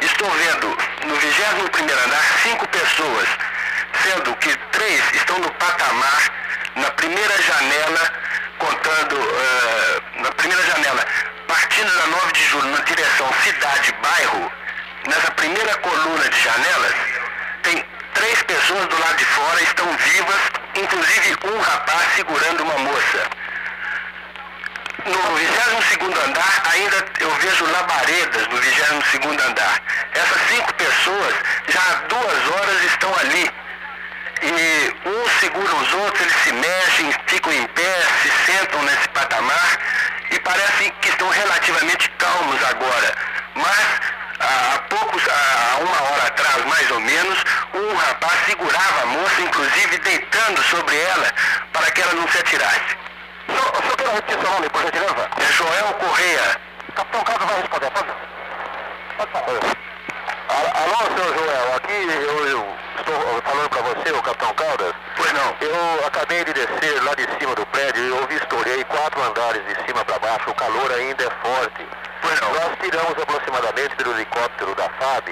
Estou 0.03 0.31
vendo 0.31 0.69
no 1.07 1.17
21º 1.17 2.05
andar 2.07 2.23
cinco 2.43 2.69
pessoas, 2.69 3.29
sendo 4.03 4.37
que 4.37 4.55
três 4.73 5.15
estão 5.15 5.39
no 5.39 5.51
patamar, 5.53 6.31
na 6.77 6.91
primeira 6.91 7.43
janela, 7.43 8.13
contando, 8.59 9.17
uh, 9.17 10.23
na 10.23 10.31
primeira 10.33 10.63
janela, 10.65 11.07
partindo 11.49 11.91
da 11.97 12.07
9 12.07 12.33
de 12.33 12.45
julho 12.49 12.69
na 12.71 12.81
direção 12.81 13.31
cidade-bairro, 13.45 14.53
nessa 15.07 15.31
primeira 15.33 15.75
coluna 15.77 16.29
de 16.29 16.41
janelas, 16.43 16.95
tem 17.63 17.85
três 18.13 18.43
pessoas 18.43 18.87
do 18.89 19.01
lado 19.01 19.17
de 19.17 19.25
fora, 19.25 19.63
estão 19.63 19.87
vivas, 19.97 20.60
inclusive 20.75 21.37
um 21.45 21.61
rapaz 21.61 22.15
segurando 22.17 22.63
uma 22.63 22.79
moça. 22.79 23.31
No 25.07 25.37
22 25.37 26.19
andar, 26.27 26.63
ainda 26.73 27.07
eu 27.21 27.31
vejo 27.37 27.65
labaredas 27.73 28.47
no 28.49 28.57
22 28.57 29.47
andar. 29.47 29.83
Essas 30.13 30.41
cinco 30.49 30.75
pessoas 30.75 31.35
já 31.69 31.81
há 31.81 31.95
duas 32.07 32.49
horas 32.49 32.85
estão 32.85 33.15
ali. 33.19 33.51
E 34.43 35.09
uns 35.09 35.33
seguram 35.41 35.81
os 35.83 35.93
outros, 35.95 36.21
eles 36.21 36.37
se 36.43 36.53
mexem, 36.53 37.15
ficam 37.27 37.53
em 37.53 37.67
pé, 37.69 38.03
se 38.23 38.53
sentam 38.53 38.83
nesse 38.83 39.09
patamar 39.11 39.79
e 40.31 40.39
parece 40.41 40.91
que 41.01 41.09
estão 41.09 41.29
relativamente 41.29 42.09
calmos 42.19 42.65
agora. 42.65 43.15
Mas 43.55 44.01
há 44.41 44.79
poucos, 44.89 45.23
há 45.29 45.79
uma 45.81 46.11
hora 46.11 46.27
atrás 46.27 46.65
mais 46.65 46.91
ou 46.91 47.01
menos, 47.01 47.45
um 47.75 47.95
rapaz 47.95 48.39
segurava 48.47 49.03
a 49.03 49.07
moça, 49.07 49.41
inclusive 49.43 49.99
deitando 49.99 50.63
sobre 50.65 50.97
ela, 50.97 51.33
para 51.73 51.91
que 51.91 52.01
ela 52.01 52.15
não 52.15 52.27
se 52.29 52.39
atirasse. 52.39 52.97
O 53.49 53.83
senhor 53.83 53.97
quer 53.97 54.15
repetir 54.15 54.41
seu 54.41 54.51
nome, 54.51 54.69
por 54.71 54.83
gentileza? 54.83 55.31
É 55.39 55.53
Joel 55.53 55.95
Correia. 55.95 56.61
Capitão 56.95 57.25
Carlos 57.25 57.47
vai 57.47 57.61
responder, 57.61 57.91
pode? 57.91 58.09
Pode 59.17 59.31
falar. 59.33 59.81
Alô, 60.51 60.97
senhor 61.15 61.35
Joel, 61.39 61.75
aqui 61.77 61.93
eu, 61.93 62.47
eu 62.47 62.77
estou 62.99 63.43
falando 63.43 63.69
para 63.69 63.83
você, 63.83 64.11
o 64.13 64.23
Capitão 64.23 64.55
Caldas. 64.55 64.95
Pois 65.17 65.33
não. 65.33 65.57
Eu 65.61 66.07
acabei 66.07 66.45
de 66.45 66.53
descer 66.53 67.03
lá 67.05 67.15
de 67.15 67.27
cima 67.39 67.55
do 67.55 67.67
prédio 67.67 68.05
e 68.05 68.09
eu 68.09 68.27
vistorei 68.27 68.85
quatro 68.85 69.23
andares 69.23 69.63
de 69.67 69.75
cima 69.87 70.05
para 70.05 70.19
baixo, 70.19 70.51
o 70.51 70.55
calor 70.55 70.93
ainda 70.93 71.25
é 71.25 71.31
forte. 71.43 72.00
Nós 72.23 72.77
tiramos 72.83 73.13
aproximadamente 73.23 73.97
do 73.97 74.11
helicóptero 74.13 74.75
da 74.75 74.89
FAB 74.91 75.29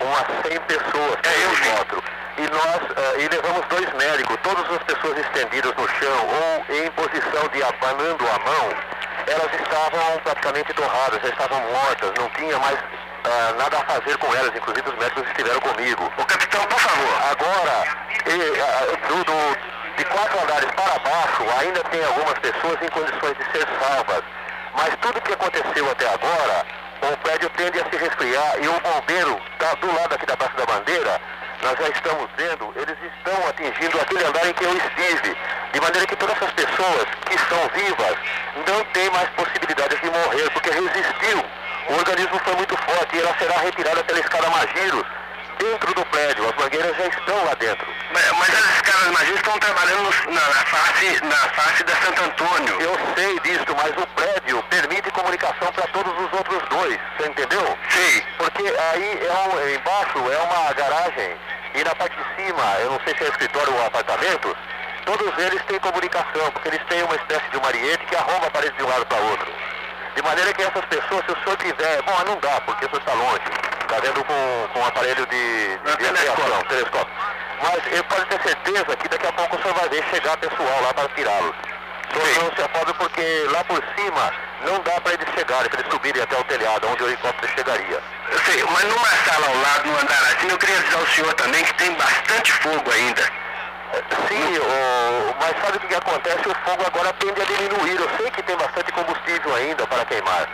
umas 0.00 0.26
100 0.48 0.58
pessoas 0.62 1.14
É, 1.22 1.30
pelo 1.30 1.52
helicóptero. 1.52 2.02
E 2.38 2.42
nós 2.48 2.80
eh, 2.96 3.20
e 3.20 3.28
levamos 3.28 3.66
dois 3.68 3.92
médicos, 3.92 4.36
todas 4.42 4.64
as 4.72 4.82
pessoas 4.84 5.18
estendidas 5.18 5.72
no 5.76 5.86
chão 5.88 6.28
ou 6.28 6.76
em 6.76 6.90
posição 6.92 7.46
de 7.52 7.62
abanando 7.62 8.24
a 8.26 8.38
mão, 8.38 8.74
elas 9.26 9.52
estavam 9.60 10.18
praticamente 10.24 10.72
torradas, 10.72 11.20
já 11.22 11.28
estavam 11.28 11.60
mortas, 11.60 12.10
não 12.18 12.28
tinha 12.30 12.58
mais 12.58 12.78
ah, 13.24 13.52
nada 13.58 13.78
a 13.78 13.84
fazer 13.84 14.16
com 14.16 14.34
elas, 14.34 14.50
inclusive 14.56 14.88
os 14.88 14.96
médicos 14.96 15.24
estiveram 15.28 15.60
comigo. 15.60 16.10
Ô 16.16 16.24
capitão, 16.24 16.64
por 16.66 16.80
favor. 16.80 17.22
Agora, 17.30 17.84
e, 18.26 18.60
ah, 18.60 19.08
do- 19.08 19.24
do- 19.24 19.72
de 19.96 20.04
quatro 20.06 20.40
andares 20.42 20.70
para 20.72 20.98
baixo, 20.98 21.44
ainda 21.60 21.80
tem 21.84 22.02
algumas 22.02 22.38
pessoas 22.38 22.78
em 22.82 22.88
condições 22.88 23.36
de 23.36 23.44
ser 23.52 23.68
salvas. 23.78 24.22
Mas 24.74 24.94
tudo 25.00 25.20
que 25.20 25.32
aconteceu 25.32 25.90
até 25.90 26.08
agora, 26.08 26.66
o 27.02 27.16
prédio 27.18 27.50
tende 27.50 27.80
a 27.80 27.90
se 27.90 27.96
resfriar 27.96 28.56
e 28.60 28.68
o 28.68 28.80
bombeiro 28.80 29.40
está 29.52 29.74
do 29.74 29.86
lado 29.94 30.14
aqui 30.14 30.26
da 30.26 30.36
Praça 30.36 30.54
da 30.56 30.66
Bandeira, 30.66 31.20
nós 31.62 31.78
já 31.78 31.88
estamos 31.88 32.28
vendo, 32.36 32.72
eles 32.76 32.96
estão 33.14 33.48
atingindo 33.48 34.00
aquele 34.00 34.24
andar 34.24 34.46
em 34.48 34.52
que 34.52 34.64
eu 34.64 34.76
estive. 34.76 35.36
De 35.72 35.80
maneira 35.80 36.06
que 36.06 36.16
todas 36.16 36.36
essas 36.36 36.52
pessoas 36.52 37.06
que 37.26 37.34
estão 37.34 37.58
vivas 37.74 38.16
não 38.66 38.84
têm 38.92 39.10
mais 39.10 39.28
possibilidades 39.30 40.00
de 40.00 40.10
morrer, 40.10 40.50
porque 40.50 40.70
resistiu. 40.70 41.44
O 41.88 41.94
organismo 41.94 42.38
foi 42.44 42.54
muito 42.56 42.76
forte 42.76 43.16
e 43.16 43.20
ela 43.20 43.34
será 43.38 43.58
retirada 43.58 44.02
pela 44.04 44.20
escada 44.20 44.50
Magiros 44.50 45.21
dentro 45.58 45.94
do 45.94 46.04
prédio. 46.06 46.48
As 46.48 46.54
mangueiras 46.56 46.96
já 46.96 47.06
estão 47.06 47.44
lá 47.44 47.54
dentro. 47.54 47.86
Mas, 48.12 48.30
mas 48.32 48.48
as 48.54 48.74
escadas 48.76 49.08
magias 49.12 49.36
estão 49.36 49.58
trabalhando 49.58 50.02
no- 50.02 50.32
na, 50.34 50.40
na 50.48 50.64
face, 50.66 51.24
na 51.24 51.36
face 51.36 51.84
da 51.84 51.94
Santo 51.96 52.22
Antônio. 52.22 52.80
Eu 52.80 52.98
sei 53.16 53.40
disso, 53.40 53.64
mas 53.76 53.90
o 54.02 54.06
prédio 54.08 54.62
permite 54.64 55.10
comunicação 55.12 55.72
para 55.72 55.86
todos 55.88 56.12
os 56.12 56.32
outros 56.32 56.62
dois. 56.68 56.98
Você 57.16 57.28
entendeu? 57.28 57.78
Sei. 57.90 58.24
Porque 58.38 58.62
aí 58.62 59.26
é 59.26 59.32
um, 59.48 59.74
embaixo 59.74 60.18
é 60.32 60.38
uma 60.38 60.72
garagem 60.74 61.36
e 61.74 61.84
na 61.84 61.94
parte 61.94 62.14
de 62.16 62.24
cima, 62.36 62.62
eu 62.80 62.90
não 62.90 63.00
sei 63.04 63.16
se 63.16 63.24
é 63.24 63.28
escritório 63.28 63.74
ou 63.74 63.86
apartamento, 63.86 64.54
todos 65.06 65.38
eles 65.38 65.62
têm 65.64 65.78
comunicação, 65.80 66.50
porque 66.52 66.68
eles 66.68 66.82
têm 66.86 67.02
uma 67.02 67.16
espécie 67.16 67.48
de 67.50 67.56
um 67.56 67.64
ariete 67.64 68.04
que 68.04 68.14
arromba 68.14 68.46
a 68.46 68.50
parede 68.50 68.76
de 68.76 68.82
um 68.84 68.88
lado 68.88 69.06
para 69.06 69.16
outro. 69.22 69.50
De 70.14 70.22
maneira 70.22 70.52
que 70.52 70.62
essas 70.62 70.84
pessoas, 70.86 71.24
se 71.24 71.32
o 71.32 71.36
senhor 71.42 71.56
tiver, 71.56 72.02
bom, 72.02 72.16
não 72.26 72.36
dá, 72.40 72.60
porque 72.62 72.84
o 72.84 72.88
senhor 72.90 73.00
está 73.00 73.14
longe, 73.14 73.42
está 73.80 73.98
vendo 74.00 74.24
com, 74.24 74.68
com 74.72 74.80
um 74.80 74.86
aparelho 74.86 75.26
de, 75.26 75.78
de, 75.78 75.96
de 75.96 76.06
ampliação, 76.06 76.62
telescópio. 76.68 77.14
Mas 77.62 77.86
ele 77.86 78.02
pode 78.04 78.26
ter 78.26 78.42
certeza 78.42 78.96
que 78.96 79.08
daqui 79.08 79.26
a 79.26 79.32
pouco 79.32 79.56
o 79.56 79.62
senhor 79.62 79.74
vai 79.74 79.88
ver 79.88 80.04
chegar 80.10 80.36
pessoal 80.36 80.82
lá 80.82 80.92
para 80.94 81.08
tirá-los. 81.10 81.54
O 82.14 82.20
senhor 82.20 82.44
não 82.44 82.50
se 82.56 82.62
porque 82.94 83.46
lá 83.50 83.64
por 83.64 83.82
cima 83.96 84.32
não 84.66 84.78
dá 84.80 85.00
para 85.00 85.14
eles 85.14 85.26
chegarem, 85.34 85.68
para 85.70 85.80
eles 85.80 85.92
subirem 85.92 86.22
até 86.22 86.38
o 86.38 86.44
telhado, 86.44 86.86
onde 86.88 87.02
o 87.02 87.08
helicóptero 87.08 87.52
chegaria. 87.54 88.00
Eu 88.30 88.38
sei, 88.40 88.62
mas 88.64 88.84
numa 88.84 89.08
sala 89.08 89.46
ao 89.46 89.56
lado, 89.56 89.88
no 89.88 89.98
andar 89.98 90.22
acima, 90.24 90.52
eu 90.52 90.58
queria 90.58 90.78
avisar 90.78 91.00
o 91.02 91.06
senhor 91.08 91.32
também 91.34 91.64
que 91.64 91.74
tem 91.74 91.92
bastante 91.94 92.52
fogo 92.52 92.90
ainda. 92.92 93.22
Sim, 94.28 94.58
o- 94.58 95.01
mas 95.52 95.62
sabe 95.64 95.76
o 95.76 95.80
que 95.80 95.86
que 95.88 95.94
acontece? 95.94 96.48
O 96.48 96.54
fogo 96.64 96.82
agora 96.86 97.12
tende 97.14 97.40
a 97.40 97.44
diminuir. 97.44 98.00
Eu 98.00 98.10
sei 98.16 98.30
que 98.30 98.42
tem 98.42 98.56
bastante 98.56 98.92
combustível 98.92 99.54
ainda 99.54 99.86
para 99.86 100.04
queimar, 100.04 100.48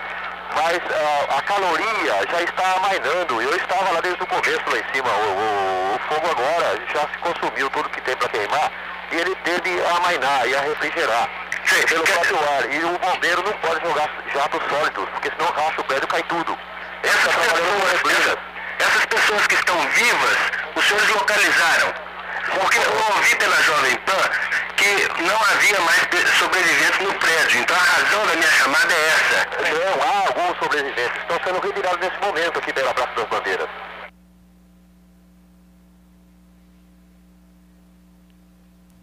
mas 0.55 0.79
ah, 0.91 1.39
a 1.39 1.43
caloria 1.43 2.15
já 2.31 2.43
está 2.43 2.73
amainando. 2.77 3.41
Eu 3.43 3.57
estava 3.57 3.91
lá 3.93 4.01
desde 4.01 4.23
o 4.23 4.27
começo 4.27 4.63
lá 4.71 4.79
em 4.79 4.95
cima. 4.95 5.09
O, 5.11 5.31
o- 5.31 5.95
o 5.95 5.99
fogo 6.15 6.31
agora 6.31 6.79
já 6.95 7.01
se 7.01 7.19
consumiu 7.19 7.69
tudo 7.71 7.89
que 7.91 8.01
tem 8.03 8.17
para 8.17 8.29
queimar 8.29 8.71
e 9.13 9.17
ele 9.17 9.35
tende 9.37 9.81
a 9.83 9.97
amainar 9.97 10.47
e 10.47 10.55
a 10.57 10.61
refrigerar 10.61 11.29
Sei, 11.65 11.83
pelo 11.87 12.05
próprio 12.05 12.39
ar. 12.39 12.73
E 12.73 12.85
o 12.85 12.99
bombeiro 12.99 13.43
não 13.43 13.53
pode 13.55 13.87
jogar 13.87 14.09
jatos 14.33 14.61
sólidos, 14.71 15.09
porque 15.11 15.31
senão 15.37 15.53
racha 15.53 15.81
o 15.81 15.85
prédio 15.85 16.05
e 16.05 16.09
cai 16.09 16.23
tudo. 16.25 16.59
Essas 17.03 17.35
com 17.35 17.41
pessoas, 17.43 18.39
essas 18.79 19.05
pessoas 19.07 19.47
que 19.47 19.55
estão 19.55 19.79
vivas, 19.91 20.37
os 20.77 20.85
senhores 20.85 21.09
localizaram. 21.11 21.95
Porque 22.61 22.79
eu 22.79 23.15
ouvi 23.15 23.35
pela 23.37 23.57
Jovem 23.63 23.97
Pan 23.97 24.31
que 24.79 25.23
não 25.23 25.37
havia 25.51 25.81
mais 25.81 26.01
sobreviventes 26.39 27.01
no 27.01 27.13
prédio. 27.15 27.61
Então 27.61 27.77
a 27.77 27.81
razão 27.81 28.27
da 28.27 28.37
minha 28.37 28.51
chamada 28.53 28.95
é 28.95 29.09
essa. 29.09 29.49
Não, 29.75 30.03
há 30.03 30.29
alguns 30.29 30.59
sobreviventes. 30.59 31.21
Estão 31.21 31.41
sendo 31.45 31.61
retirados 31.61 32.01
nesse 32.01 32.21
momento 32.21 32.59
aqui 32.59 32.73
pela 32.73 32.95
Praça 32.95 33.13
das 33.17 33.29
Bandeiras. 33.29 33.69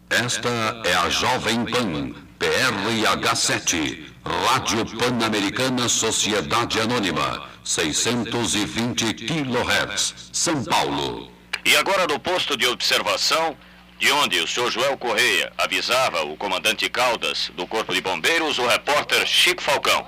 Esta 0.10 0.50
é 0.86 0.94
a 0.94 1.10
Jovem 1.10 1.66
Pan, 1.66 2.14
PRH7, 2.40 4.06
Rádio 4.24 4.86
Pan-Americana 4.98 5.90
Sociedade 5.90 6.80
Anônima, 6.80 7.50
620 7.66 9.14
kHz, 9.14 10.30
São 10.32 10.64
Paulo. 10.64 11.32
E 11.66 11.76
agora 11.76 12.08
do 12.08 12.20
posto 12.20 12.56
de 12.56 12.66
observação, 12.68 13.58
de 13.98 14.12
onde 14.12 14.40
o 14.40 14.48
senhor 14.48 14.72
Joel 14.72 14.98
Correia 14.98 15.52
avisava 15.58 16.24
o 16.24 16.36
comandante 16.36 16.90
Caldas 16.90 17.52
do 17.56 17.66
Corpo 17.66 17.94
de 17.94 18.02
Bombeiros, 18.02 18.58
o 18.58 18.68
repórter 18.68 19.26
Chico 19.26 19.62
Falcão. 19.62 20.08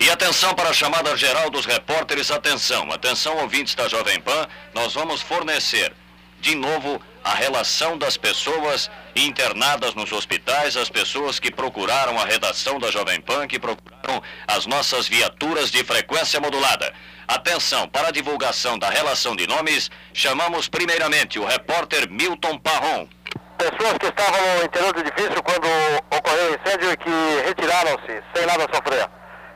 E 0.00 0.08
atenção 0.08 0.54
para 0.54 0.70
a 0.70 0.74
chamada 0.74 1.16
geral 1.16 1.50
dos 1.50 1.66
repórteres, 1.66 2.30
atenção, 2.30 2.90
atenção 2.92 3.36
ouvintes 3.38 3.74
da 3.74 3.88
Jovem 3.88 4.20
Pan, 4.20 4.48
nós 4.72 4.94
vamos 4.94 5.20
fornecer 5.20 5.92
de 6.40 6.54
novo 6.54 7.00
a 7.22 7.34
relação 7.34 7.98
das 7.98 8.16
pessoas 8.16 8.90
internadas 9.14 9.94
nos 9.94 10.10
hospitais, 10.10 10.76
as 10.76 10.88
pessoas 10.88 11.38
que 11.38 11.50
procuraram 11.50 12.18
a 12.18 12.24
redação 12.24 12.78
da 12.78 12.90
Jovem 12.90 13.20
Pan, 13.20 13.46
que 13.46 13.58
procuraram 13.58 14.22
as 14.46 14.66
nossas 14.66 15.06
viaturas 15.06 15.70
de 15.70 15.84
frequência 15.84 16.40
modulada. 16.40 16.94
Atenção, 17.30 17.86
para 17.86 18.08
a 18.08 18.10
divulgação 18.10 18.76
da 18.76 18.90
relação 18.90 19.36
de 19.36 19.46
nomes, 19.46 19.88
chamamos 20.12 20.68
primeiramente 20.68 21.38
o 21.38 21.44
repórter 21.44 22.10
Milton 22.10 22.58
Parron. 22.58 23.06
Pessoas 23.56 23.98
que 23.98 24.06
estavam 24.06 24.40
no 24.58 24.64
interior 24.64 24.92
do 24.92 24.98
edifício 24.98 25.40
quando 25.44 25.68
ocorreu 26.10 26.50
o 26.50 26.54
incêndio 26.56 26.90
e 26.90 26.96
que 26.96 27.10
retiraram-se 27.46 28.22
sem 28.34 28.46
nada 28.46 28.66
sofrer. 28.74 29.08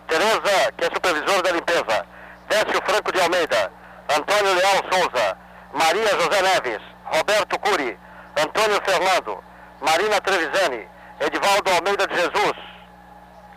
Tereza, 0.06 0.72
que 0.76 0.84
é 0.84 0.88
supervisora 0.94 1.42
da 1.42 1.50
limpeza. 1.50 2.06
Décio 2.48 2.80
Franco 2.86 3.10
de 3.10 3.20
Almeida. 3.20 3.72
Antônio 4.08 4.54
Leal 4.54 4.84
Souza. 4.92 5.36
Maria 5.74 6.08
José 6.10 6.42
Neves. 6.42 6.82
Roberto 7.06 7.58
Curi. 7.58 7.98
Antônio 8.38 8.80
Fernando. 8.84 9.42
Marina 9.80 10.20
Trevisani. 10.20 10.86
Edivaldo 11.18 11.72
Almeida 11.72 12.06
de 12.06 12.14
Jesus. 12.14 12.54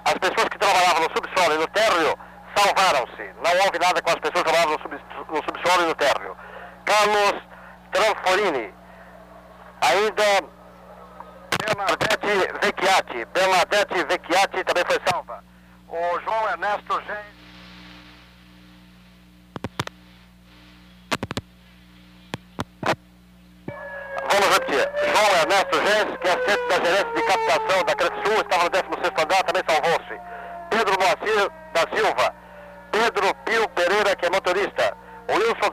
As 0.05 0.13
pessoas 0.15 0.49
que 0.49 0.57
trabalhavam 0.57 1.03
no 1.03 1.15
subsolo 1.15 1.53
e 1.53 1.57
no 1.59 1.67
térreo 1.67 2.17
salvaram-se. 2.57 3.33
Não 3.43 3.65
houve 3.65 3.79
nada 3.79 4.01
com 4.01 4.09
as 4.09 4.19
pessoas 4.19 4.43
que 4.43 4.65
no, 4.65 4.79
sub- 4.81 5.31
no 5.31 5.43
subsolo 5.43 5.83
e 5.83 5.85
no 5.87 5.95
térreo. 5.95 6.35
Carlos 6.85 7.41
Tranforini. 7.91 8.73
Ainda 9.81 10.43
Bernadette 11.63 12.53
Vecchiati. 12.61 13.25
Bernadette 13.25 14.03
Vecchiati 14.05 14.63
também 14.63 14.83
foi 14.85 14.99
salva. 15.07 15.43
O 15.87 16.19
João 16.21 16.49
Ernesto 16.49 17.01
Gen... 17.05 17.37
Vamos 24.29 24.47
repetir. 24.53 24.89
João 25.13 25.31
Ernesto 25.41 25.77
Gens, 25.85 26.17
que 26.17 26.27
é 26.27 26.31
assistente 26.31 26.67
da 26.67 26.75
gerência 26.85 27.13
de 27.13 27.21
captação 27.23 27.83
da 27.83 27.95
Cresul, 27.95 28.41
estava 28.41 28.63
no 28.65 28.69
16º 28.71 29.23
andar, 29.23 29.43
também 29.43 29.63
salvou-se. 29.69 30.21
Pedro 30.69 30.95
Moacir 30.99 31.51
da 31.73 31.95
Silva. 31.95 32.35
Pedro 32.97 33.31
Pio 33.45 33.69
Pereira 33.69 33.97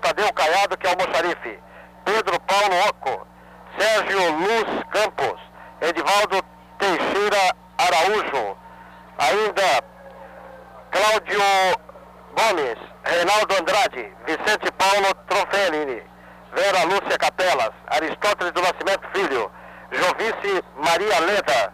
Tadeu 0.04 0.30
Caiado, 0.34 0.76
que 0.76 0.86
é 0.86 0.90
o 0.92 0.98
moçarife, 0.98 1.58
Pedro 2.04 2.38
Paulo 2.40 2.88
Oco, 2.88 3.26
Sérgio 3.78 4.32
Luz 4.32 4.84
Campos, 4.90 5.40
Edivaldo 5.80 6.44
Teixeira 6.78 7.56
Araújo, 7.78 8.56
ainda 9.18 9.82
Cláudio 10.90 11.40
Gomes, 12.36 12.78
Reinaldo 13.02 13.54
Andrade, 13.58 14.12
Vicente 14.26 14.70
Paulo 14.72 15.14
Trofelini, 15.26 16.02
Vera 16.54 16.84
Lúcia 16.84 17.18
Capelas, 17.18 17.72
Aristóteles 17.86 18.52
do 18.52 18.60
Nascimento 18.60 19.08
Filho, 19.14 19.50
Jovice 19.90 20.64
Maria 20.76 21.18
Leda, 21.20 21.72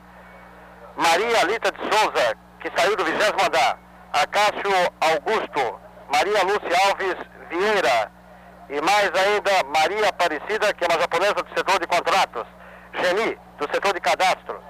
Maria 0.96 1.40
Alita 1.40 1.72
de 1.72 1.80
Souza, 1.80 2.36
que 2.60 2.70
saiu 2.76 2.96
do 2.96 3.04
vigésimo 3.04 3.44
andar, 3.44 3.76
Acácio 4.12 4.70
Augusto, 5.00 5.80
Maria 6.12 6.42
Lúcia 6.42 6.88
Alves 6.88 7.16
Vieira 7.48 8.10
e 8.68 8.80
mais 8.80 9.10
ainda 9.14 9.64
Maria 9.72 10.08
Aparecida, 10.08 10.72
que 10.74 10.84
é 10.84 10.88
uma 10.88 11.00
japonesa 11.00 11.34
do 11.34 11.48
setor 11.56 11.78
de 11.78 11.86
contratos, 11.86 12.46
Geni, 12.94 13.38
do 13.58 13.68
setor 13.72 13.94
de 13.94 14.00
cadastro, 14.00 14.60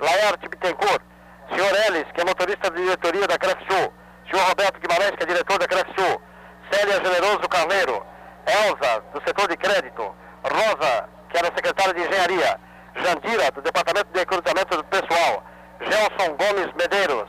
Laerte 0.00 0.48
Bittencourt, 0.48 1.02
senhor 1.50 1.72
Ellis, 1.86 2.10
que 2.12 2.20
é 2.20 2.24
motorista 2.24 2.70
de 2.70 2.82
diretoria 2.82 3.26
da 3.26 3.38
Crefsul, 3.38 3.92
senhor 4.30 4.48
Roberto 4.48 4.80
Guimarães, 4.80 5.16
que 5.16 5.22
é 5.22 5.26
diretor 5.26 5.58
da 5.58 5.68
Crefsul, 5.68 6.22
Célia 6.70 6.94
Generoso 6.94 7.48
Carneiro, 7.48 8.04
Elza, 8.46 9.02
do 9.12 9.22
setor 9.26 9.48
de 9.48 9.56
crédito, 9.56 10.14
Rosa, 10.42 11.08
que 11.30 11.38
era 11.38 11.54
secretária 11.54 11.94
de 11.94 12.00
engenharia, 12.00 12.60
Jandira, 12.96 13.50
do 13.52 13.62
departamento 13.62 14.12
de 14.12 14.18
recrutamento 14.18 14.76
do 14.76 14.84
pessoal, 14.84 15.44
Gelson 15.80 16.36
Gomes 16.36 16.72
Medeiros, 16.74 17.28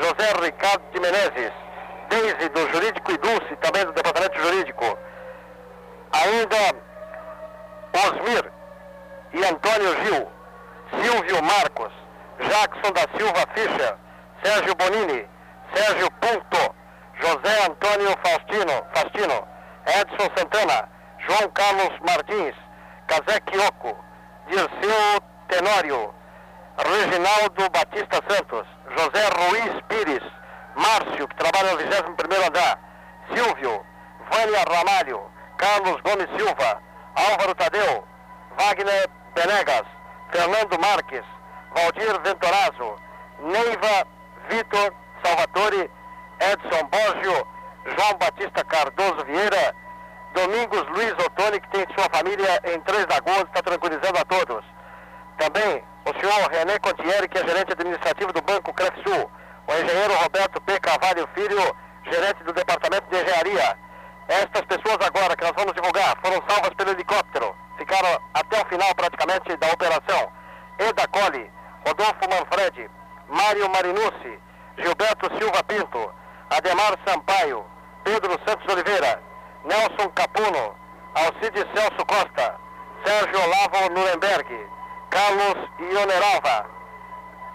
José 0.00 0.32
Ricardo 0.40 0.82
de 0.92 1.00
Menezes, 1.00 1.52
Deise, 2.08 2.48
do 2.48 2.72
Jurídico 2.72 3.12
e 3.12 3.18
Dulce, 3.18 3.56
também 3.60 3.84
do 3.84 3.92
departamento 3.92 4.40
jurídico, 4.40 4.98
ainda 6.12 6.56
Osmir 7.92 8.50
e 9.34 9.44
Antônio 9.44 9.94
Gil, 10.02 10.28
Silvio 11.02 11.42
Marcos, 11.42 11.92
Jackson 12.40 12.92
da 12.92 13.02
Silva 13.16 13.44
Fischer, 13.54 13.96
Sérgio 14.42 14.74
Bonini, 14.74 15.28
Sérgio 15.74 16.10
Punto, 16.12 16.74
José 17.20 17.66
Antônio 17.66 18.16
Faustino, 18.24 18.82
Faustino, 18.94 19.48
Edson 19.86 20.30
Santana, 20.34 20.88
João 21.18 21.50
Carlos 21.50 21.98
Martins, 22.00 22.54
Casé 23.06 23.38
Quioco, 23.40 23.96
Dirceu 24.48 25.20
Tenório, 25.48 26.14
Reginaldo 26.78 27.70
Batista 27.70 28.20
Santos, 28.28 28.66
José 28.96 29.28
Ruiz 29.36 29.82
Pires, 29.88 30.22
Márcio, 30.74 31.28
que 31.28 31.36
trabalha 31.36 31.72
no 31.72 31.78
21º 31.78 32.46
andar, 32.46 32.78
Silvio, 33.34 33.84
Vânia 34.30 34.64
Ramalho, 34.68 35.20
Carlos 35.58 36.00
Gomes 36.02 36.28
Silva, 36.36 36.82
Álvaro 37.14 37.54
Tadeu, 37.54 38.04
Wagner 38.58 39.10
Benegas, 39.34 39.84
Fernando 40.30 40.78
Marques, 40.80 41.24
Valdir 41.74 42.20
Ventorazo, 42.22 42.96
Neiva 43.40 44.06
Vitor 44.48 44.92
Salvatore, 45.22 45.90
Edson 46.40 46.88
Borgio, 46.88 47.46
João 47.84 48.18
Batista 48.18 48.64
Cardoso 48.64 49.24
Vieira, 49.26 49.74
Domingos 50.34 50.86
Luiz 50.88 51.12
Ottoni, 51.12 51.60
que 51.60 51.68
tem 51.70 51.86
sua 51.94 52.08
família 52.10 52.60
em 52.64 52.80
Três 52.80 53.06
Lagoas, 53.06 53.44
está 53.44 53.62
tranquilizando 53.62 54.18
a 54.18 54.24
todos. 54.24 54.64
Também 55.38 55.84
o 56.04 56.20
senhor 56.20 56.50
René 56.50 56.78
Contieri, 56.78 57.28
que 57.28 57.38
é 57.38 57.46
gerente 57.46 57.72
administrativo 57.72 58.32
do 58.32 58.42
Banco 58.42 58.72
Crefsul, 58.72 59.30
o 59.66 59.72
engenheiro 59.72 60.14
Roberto 60.14 60.60
P. 60.62 60.80
Carvalho 60.80 61.28
Filho, 61.34 61.76
gerente 62.10 62.42
do 62.44 62.52
Departamento 62.52 63.08
de 63.10 63.16
Engenharia. 63.20 63.78
Estas 64.28 64.62
pessoas 64.62 64.98
agora 65.06 65.36
que 65.36 65.44
nós 65.44 65.52
vamos 65.56 65.74
divulgar 65.74 66.16
foram 66.22 66.42
salvas 66.48 66.72
pelo 66.74 66.90
helicóptero, 66.90 67.54
ficaram 67.76 68.20
até 68.34 68.62
o 68.62 68.66
final 68.66 68.94
praticamente 68.94 69.56
da 69.56 69.68
operação. 69.68 70.32
Eda 70.78 71.06
Colli, 71.08 71.50
Rodolfo 71.86 72.28
Manfredi, 72.30 72.90
Mário 73.28 73.68
Marinucci, 73.70 74.38
Gilberto 74.78 75.28
Silva 75.38 75.62
Pinto, 75.64 76.14
Ademar 76.50 76.96
Sampaio, 77.06 77.64
Pedro 78.04 78.38
Santos 78.46 78.72
Oliveira, 78.72 79.20
Nelson 79.64 80.08
Capuno, 80.14 80.74
Alcide 81.14 81.66
Celso 81.74 82.06
Costa, 82.06 82.56
Sérgio 83.04 83.40
Olavo 83.42 83.92
Nuremberg, 83.92 84.48
Carlos 85.10 85.68
Ionerava, 85.80 86.66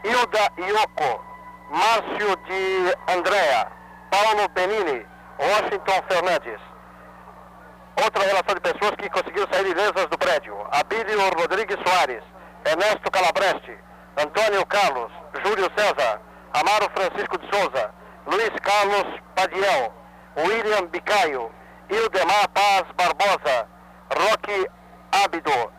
Hilda 0.04 0.52
Ioko, 0.58 1.24
Márcio 1.72 2.36
de 2.48 2.96
Andréa, 3.08 3.72
Paulo 4.12 4.48
Benini, 4.50 5.06
Washington 5.40 6.04
Fernandes. 6.10 6.60
Outra 8.04 8.24
relação 8.24 8.56
de 8.56 8.62
pessoas 8.62 8.92
que 8.98 9.10
conseguiram 9.10 9.48
sair 9.52 9.68
ilesas 9.68 10.08
do 10.08 10.18
prédio. 10.18 10.56
Abílio 10.72 11.18
Rodrigues 11.38 11.78
Soares, 11.88 12.24
Ernesto 12.66 13.10
Calabreste, 13.10 13.78
Antônio 14.18 14.66
Carlos, 14.66 15.12
Júlio 15.44 15.72
César, 15.78 16.22
Amaro 16.54 16.90
Francisco 16.94 17.38
de 17.38 17.50
Souza, 17.56 17.92
Luiz 18.28 18.52
Carlos 18.62 19.22
Padiel, 19.36 19.94
William 20.38 20.88
Bicaio, 20.88 21.50
Ildemar 21.90 22.50
Paz 22.50 22.84
Barbosa, 22.98 23.68
Roque 24.14 24.68
Ábido, 25.24 25.72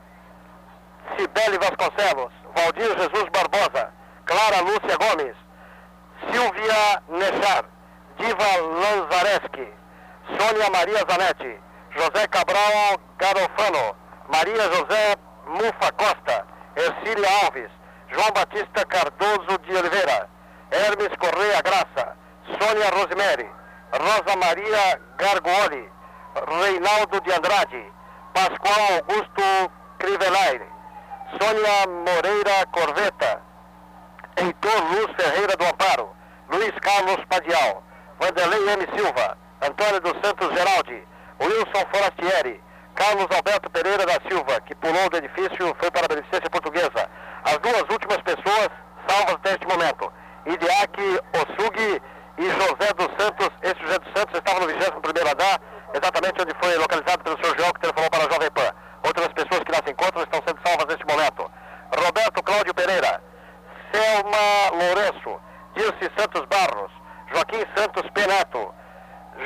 Cibele 1.16 1.58
Vasconcelos, 1.58 2.32
Valdir 2.54 2.96
Jesus 2.98 3.28
Barbosa, 3.30 3.92
Clara 4.24 4.60
Lúcia 4.62 4.96
Gomes, 4.96 5.36
Silvia 6.30 7.02
Nechar, 7.08 7.64
Diva 8.18 8.50
Lanzareski, 8.80 9.68
Sônia 10.36 10.70
Maria 10.70 11.04
Zanetti, 11.08 11.60
José 11.94 12.26
Cabral 12.28 12.98
Garofano, 13.18 13.96
Maria 14.28 14.68
José 14.68 15.16
Mufa 15.46 15.92
Costa, 15.92 16.44
Ercília 16.76 17.28
Alves, 17.44 17.70
João 18.08 18.30
Batista 18.32 18.84
Cardoso 18.86 19.58
de 19.64 19.76
Oliveira, 19.76 20.28
Hermes 20.70 21.16
Correia 21.18 21.62
Graça, 21.62 22.16
Sônia 22.58 22.90
Rosemary, 22.90 23.48
Rosa 23.92 24.36
Maria 24.36 25.00
Gargoli, 25.16 25.88
Reinaldo 26.34 27.20
de 27.20 27.32
Andrade, 27.32 27.92
Pascoal 28.34 28.96
Augusto 28.98 29.70
Crivelaire, 29.98 30.75
Sônia 31.34 31.86
Moreira 32.06 32.66
Corveta, 32.70 33.42
Heitor 34.36 34.80
Luz 34.92 35.10
Ferreira 35.16 35.56
do 35.56 35.64
Amparo, 35.64 36.08
Luiz 36.50 36.72
Carlos 36.80 37.24
Padial, 37.28 37.82
Vanderlei 38.20 38.70
M. 38.74 38.86
Silva, 38.94 39.36
Antônio 39.60 40.00
dos 40.00 40.14
Santos 40.22 40.48
Geraldi, 40.56 41.02
Wilson 41.40 41.84
Forastieri, 41.92 42.62
Carlos 42.94 43.26
Alberto 43.34 43.68
Pereira 43.70 44.06
da 44.06 44.20
Silva, 44.28 44.60
que 44.62 44.74
pulou 44.76 45.10
do 45.10 45.16
edifício 45.16 45.74
foi 45.78 45.90
para 45.90 46.04
a 46.04 46.08
Beneficência 46.08 46.48
Portuguesa. 46.48 47.10
As 47.44 47.58
duas 47.58 47.82
últimas 47.90 48.18
pessoas 48.22 48.70
salvas 49.08 49.34
até 49.34 49.50
este 49.54 49.66
momento, 49.66 50.12
Idiaki 50.46 51.20
Osugi 51.34 52.02
e 52.38 52.44
José 52.44 52.92
dos 52.94 53.10
Santos. 53.18 53.50
Esse 53.62 53.80
José 53.82 53.98
dos 53.98 54.12
Santos 54.14 54.38
estava 54.38 54.60
no 54.60 54.66
21º 54.66 55.32
andar, 55.32 55.60
exatamente 55.92 56.40
onde 56.40 56.54
foi 56.62 56.76
localizado 56.78 57.24
pelo 57.24 57.36
Sr. 57.36 57.58
João, 57.58 57.72
que 57.72 57.80
telefonou 57.80 58.10
para 58.10 58.26
a 58.26 58.32
Jovem 58.32 58.50
Pan. 58.52 58.72
Outras 59.04 59.28
pessoas 59.28 59.60
que 59.64 59.72
lá 59.72 59.80
se 59.84 59.92
encontram 59.92 60.22
estão 60.22 60.42
sendo 60.46 60.60
salvas 60.66 60.86
neste 60.86 61.06
momento. 61.06 61.50
Roberto 61.94 62.42
Cláudio 62.42 62.74
Pereira, 62.74 63.22
Selma 63.92 64.70
Lourenço, 64.72 65.40
Dirce 65.74 66.10
Santos 66.18 66.44
Barros, 66.46 66.90
Joaquim 67.32 67.64
Santos 67.76 68.08
Penato, 68.10 68.74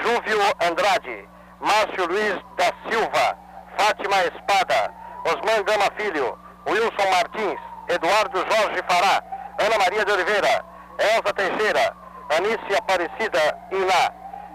Júvio 0.02 0.38
Andrade, 0.60 1.28
Márcio 1.60 2.06
Luiz 2.06 2.40
da 2.56 2.72
Silva, 2.88 3.36
Fátima 3.76 4.16
Espada, 4.24 4.92
Osman 5.24 5.62
Gama 5.64 5.90
Filho, 5.96 6.38
Wilson 6.66 7.10
Martins, 7.10 7.60
Eduardo 7.88 8.38
Jorge 8.38 8.82
Fará, 8.88 9.22
Ana 9.58 9.78
Maria 9.78 10.04
de 10.04 10.12
Oliveira, 10.12 10.64
Elza 10.98 11.32
Teixeira, 11.34 11.96
Anícia 12.36 12.78
Aparecida 12.78 13.58
Iná, 13.72 14.12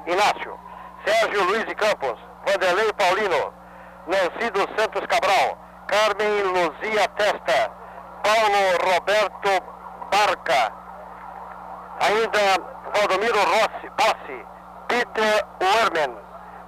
Inácio, 0.08 0.58
Sérgio 1.06 1.44
Luiz 1.44 1.66
de 1.66 1.76
Campos, 1.76 2.18
Vanderlei 2.46 2.92
Paulino, 2.94 3.54
Nancy 4.08 4.50
dos 4.52 4.68
Santos 4.78 5.06
Cabral, 5.08 5.58
Carmen 5.88 6.44
Luzia 6.44 7.08
Testa, 7.18 7.72
Paulo 8.24 8.94
Roberto 8.94 9.64
Barca, 10.12 10.72
ainda 12.02 12.76
Valdomiro 12.94 13.40
Rossi, 13.40 14.46
Peter 14.88 15.46
Werman, 15.60 16.16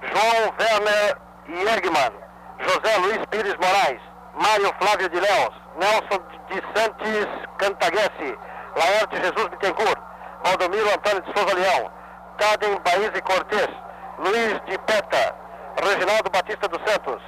João 0.02 0.54
Werner 0.58 1.16
Jägman, 1.46 2.12
José 2.58 2.96
Luiz 2.98 3.24
Pires 3.30 3.56
Moraes, 3.56 4.00
Mário 4.34 4.74
Flávio 4.80 5.08
de 5.08 5.20
Leos, 5.20 5.54
Nelson 5.78 6.20
de 6.48 6.62
Santos 6.74 7.48
Cantaguesse, 7.58 8.38
Laerte 8.76 9.16
Jesus 9.16 9.48
Bittencourt, 9.48 10.00
Valdomiro 10.44 10.90
Antônio 10.92 11.22
de 11.22 11.38
Souza 11.38 11.54
Leão, 11.54 11.90
Tadem 12.38 12.80
Baís 12.80 13.10
e 13.14 13.22
Cortês, 13.22 13.68
Luiz 14.18 14.60
de 14.66 14.78
Peta, 14.78 15.47
Reginaldo 15.82 16.30
Batista 16.30 16.68
dos 16.68 16.80
Santos, 16.90 17.22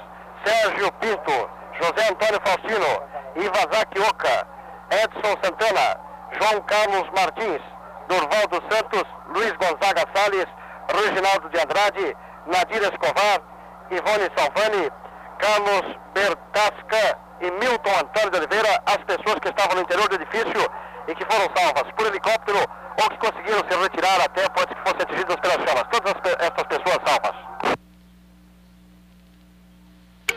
Sérgio 0.45 0.91
Pinto, 0.93 1.49
José 1.79 2.09
Antônio 2.09 2.39
Faustino, 2.45 3.03
Ivazaki 3.35 3.99
Oca, 3.99 4.47
Edson 4.91 5.37
Santana, 5.43 5.99
João 6.33 6.61
Carlos 6.63 7.09
Martins, 7.15 7.61
Durval 8.07 8.47
dos 8.49 8.61
Santos, 8.69 9.03
Luiz 9.27 9.53
Gonzaga 9.53 10.05
Salles, 10.13 10.47
Reginaldo 10.93 11.49
de 11.49 11.59
Andrade, 11.59 12.17
Nadir 12.47 12.83
Escovar 12.83 13.41
Ivone 13.91 14.29
Salvani, 14.37 14.89
Carlos 15.39 15.97
Bertasca 16.13 17.19
e 17.41 17.51
Milton 17.51 17.99
Antônio 17.99 18.31
de 18.31 18.37
Oliveira, 18.37 18.81
as 18.85 18.97
pessoas 19.03 19.39
que 19.39 19.49
estavam 19.49 19.75
no 19.75 19.81
interior 19.81 20.07
do 20.07 20.15
edifício 20.15 20.71
e 21.07 21.15
que 21.15 21.25
foram 21.25 21.49
salvas 21.55 21.91
por 21.97 22.07
helicóptero 22.07 22.59
ou 22.59 23.09
que 23.09 23.17
conseguiram 23.17 23.59
se 23.69 23.77
retirar 23.77 24.21
até 24.21 24.43
antes 24.43 24.73
que 24.73 24.81
fossem 24.81 25.01
atingidas 25.01 25.35
pelas 25.37 25.57
chamas. 25.67 25.83
Todas 25.91 26.15
essas 26.39 26.63
pessoas 26.63 26.99
salvas. 27.05 27.90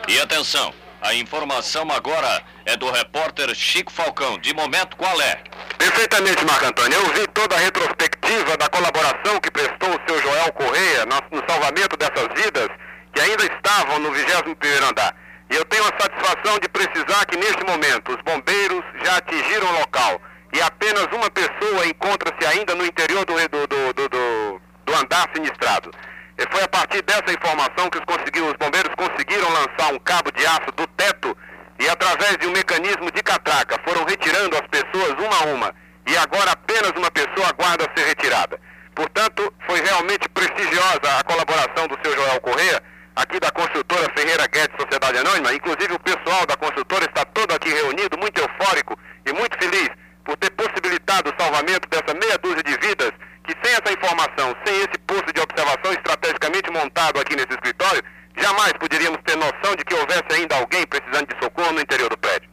E 0.06 0.20
atenção, 0.20 0.74
a 1.00 1.14
informação 1.14 1.90
agora 1.90 2.42
é 2.66 2.76
do 2.76 2.90
repórter 2.90 3.54
Chico 3.54 3.90
Falcão. 3.90 4.38
De 4.38 4.52
momento, 4.52 4.96
qual 4.98 5.18
é? 5.22 5.42
Perfeitamente, 5.78 6.44
Marco 6.44 6.66
Antônio. 6.66 6.98
Eu 6.98 7.06
vi 7.14 7.26
toda 7.28 7.56
a 7.56 7.58
retrospectiva 7.58 8.56
da 8.58 8.68
colaboração 8.68 9.40
que 9.40 9.50
prestou 9.50 9.88
o 9.88 10.00
seu 10.06 10.20
Joel 10.20 10.52
Correia 10.52 11.06
no, 11.06 11.42
salvamento 11.48 11.96
dessas 11.96 12.28
vidas 12.34 12.68
que 13.14 13.20
ainda 13.20 13.44
estavam 13.44 13.98
no 14.00 14.10
21º 14.10 14.90
andar. 14.90 15.16
E 15.50 15.56
eu 15.56 15.64
tenho 15.64 15.84
a 15.84 15.92
satisfação 15.98 16.58
de 16.58 16.68
precisar 16.68 17.24
que 17.24 17.38
neste 17.38 17.64
momento 17.64 18.12
os 18.12 18.20
bombeiros 18.22 18.84
já 19.04 19.16
atingiram 19.16 19.68
o 19.68 19.78
local 19.80 20.20
e 20.52 20.60
apenas 20.60 21.06
uma 21.12 21.30
pessoa 21.30 21.86
encontra-se 21.86 22.46
ainda 22.46 22.74
no 22.74 22.84
interior 22.84 23.24
do, 23.24 23.34
do, 23.34 23.66
do, 23.68 24.08
do, 24.08 24.60
do 24.84 24.94
andar 24.94 25.30
sinistrado. 25.34 25.90
E 26.36 26.42
foi 26.50 26.62
a 26.62 26.68
partir 26.68 27.02
dessa 27.02 27.32
informação 27.32 27.88
que 27.90 27.98
os, 27.98 28.04
os 28.04 28.56
bombeiros 28.58 28.94
conseguiram 28.96 29.48
lançar 29.50 29.92
um 29.92 29.98
cabo 30.00 30.32
de 30.32 30.44
aço 30.46 30.72
do 30.76 30.86
teto 30.88 31.36
e 31.78 31.88
através 31.88 32.36
de 32.38 32.46
um 32.46 32.52
mecanismo 32.52 33.10
de 33.10 33.22
catraca 33.22 33.78
foram 33.86 34.04
retirando 34.04 34.56
as 34.56 34.66
pessoas 34.68 35.12
uma 35.18 35.36
a 35.36 35.44
uma. 35.54 35.74
E 36.06 36.16
agora 36.16 36.52
apenas 36.52 36.92
uma 36.96 37.10
pessoa 37.10 37.48
aguarda 37.48 37.88
ser 37.96 38.06
retirada. 38.06 38.60
Portanto, 38.94 39.52
foi 39.66 39.80
realmente 39.80 40.28
prestigiosa 40.28 41.18
a 41.18 41.24
colaboração 41.24 41.88
do 41.88 41.98
seu 42.02 42.14
Joel 42.14 42.40
Correia, 42.40 42.82
aqui 43.16 43.40
da 43.40 43.50
construtora 43.50 44.12
Ferreira 44.16 44.46
Guedes 44.46 44.76
Sociedade 44.78 45.18
Anônima. 45.18 45.54
Inclusive 45.54 45.94
o 45.94 46.00
pessoal 46.00 46.46
da 46.46 46.56
construtora 46.56 47.04
está 47.04 47.24
todo 47.24 47.52
aqui 47.52 47.68
reunido, 47.70 48.18
muito 48.18 48.40
eufórico 48.40 48.98
e 49.26 49.32
muito 49.32 49.56
feliz 49.58 49.88
por 50.24 50.36
ter 50.36 50.50
possibilitado 50.50 51.30
o 51.30 51.42
salvamento 51.42 51.88
dessa 51.88 52.14
meia 52.14 52.38
dúzia 52.38 52.62
de 52.62 52.76
vidas 52.78 53.12
que 53.44 53.54
sem 53.62 53.74
essa 53.74 53.92
informação, 53.92 54.56
sem 54.64 54.76
esse 54.76 54.98
posto 55.06 55.32
de 55.32 55.40
observação 55.40 55.92
estrategicamente 55.92 56.70
montado 56.70 57.20
aqui 57.20 57.36
nesse 57.36 57.52
escritório, 57.52 58.02
jamais 58.36 58.72
poderíamos 58.72 59.20
ter 59.24 59.36
noção 59.36 59.76
de 59.76 59.84
que 59.84 59.94
houvesse 59.94 60.24
ainda 60.32 60.56
alguém 60.56 60.86
precisando 60.86 61.26
de 61.28 61.44
socorro 61.44 61.72
no 61.72 61.80
interior 61.80 62.08
do 62.08 62.18
prédio. 62.18 62.48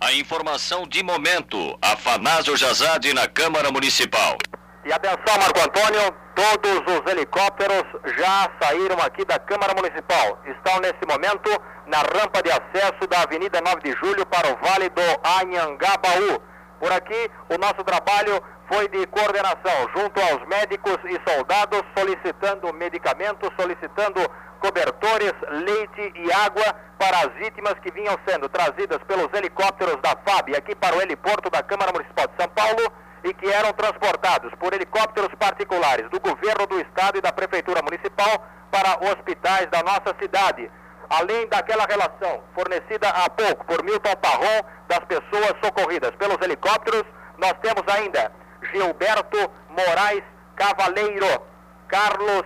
A 0.00 0.12
informação 0.12 0.86
de 0.86 1.02
momento, 1.02 1.78
Afanásio 1.82 2.56
Jazade 2.56 3.12
na 3.12 3.26
Câmara 3.28 3.70
Municipal. 3.70 4.38
E 4.84 4.92
atenção, 4.92 5.38
Marco 5.38 5.60
Antônio, 5.60 6.14
todos 6.34 6.80
os 6.94 7.12
helicópteros 7.12 7.84
já 8.16 8.48
saíram 8.62 8.96
aqui 9.02 9.24
da 9.26 9.38
Câmara 9.38 9.74
Municipal. 9.74 10.40
Estão 10.46 10.80
nesse 10.80 11.04
momento 11.06 11.50
na 11.86 11.98
rampa 11.98 12.42
de 12.42 12.50
acesso 12.50 13.06
da 13.08 13.22
Avenida 13.22 13.60
9 13.60 13.82
de 13.82 13.92
Julho 13.98 14.24
para 14.24 14.48
o 14.48 14.56
Vale 14.64 14.88
do 14.88 15.02
Anhangabaú. 15.22 16.40
Por 16.78 16.90
aqui, 16.92 17.30
o 17.50 17.58
nosso 17.58 17.84
trabalho 17.84 18.42
foi 18.70 18.88
de 18.88 19.04
coordenação 19.08 19.90
junto 19.96 20.20
aos 20.20 20.46
médicos 20.46 20.96
e 21.04 21.18
soldados, 21.28 21.82
solicitando 21.98 22.72
medicamentos, 22.72 23.50
solicitando 23.58 24.20
cobertores, 24.60 25.34
leite 25.66 26.12
e 26.14 26.32
água 26.32 26.76
para 26.96 27.18
as 27.18 27.32
vítimas 27.34 27.74
que 27.82 27.90
vinham 27.90 28.16
sendo 28.28 28.48
trazidas 28.48 28.98
pelos 29.08 29.28
helicópteros 29.34 29.96
da 29.96 30.10
FAB 30.24 30.54
aqui 30.56 30.76
para 30.76 30.96
o 30.96 31.02
heliporto 31.02 31.50
da 31.50 31.62
Câmara 31.64 31.92
Municipal 31.92 32.28
de 32.28 32.34
São 32.40 32.48
Paulo 32.50 32.92
e 33.24 33.34
que 33.34 33.50
eram 33.50 33.72
transportados 33.72 34.54
por 34.60 34.72
helicópteros 34.72 35.34
particulares 35.34 36.08
do 36.10 36.20
governo 36.20 36.66
do 36.68 36.80
estado 36.80 37.18
e 37.18 37.20
da 37.20 37.32
prefeitura 37.32 37.82
municipal 37.82 38.46
para 38.70 39.10
hospitais 39.10 39.66
da 39.70 39.82
nossa 39.82 40.14
cidade. 40.20 40.70
Além 41.08 41.48
daquela 41.48 41.86
relação 41.86 42.44
fornecida 42.54 43.08
há 43.08 43.28
pouco 43.28 43.64
por 43.64 43.82
Milton 43.82 44.14
Parron 44.22 44.62
das 44.86 45.00
pessoas 45.00 45.56
socorridas 45.64 46.12
pelos 46.16 46.38
helicópteros, 46.40 47.04
nós 47.36 47.54
temos 47.62 47.82
ainda 47.88 48.30
Gilberto 48.72 49.50
Moraes 49.70 50.24
Cavaleiro, 50.56 51.46
Carlos 51.88 52.44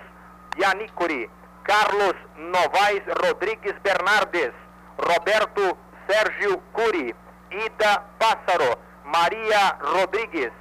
Yanicuri, 0.57 1.29
Carlos 1.65 2.15
Novaes 2.37 3.03
Rodrigues 3.23 3.75
Bernardes, 3.83 4.53
Roberto 4.99 5.77
Sérgio 6.07 6.63
Curi, 6.73 7.15
Ida 7.51 8.03
Pássaro, 8.19 8.79
Maria 9.05 9.77
Rodrigues, 9.81 10.53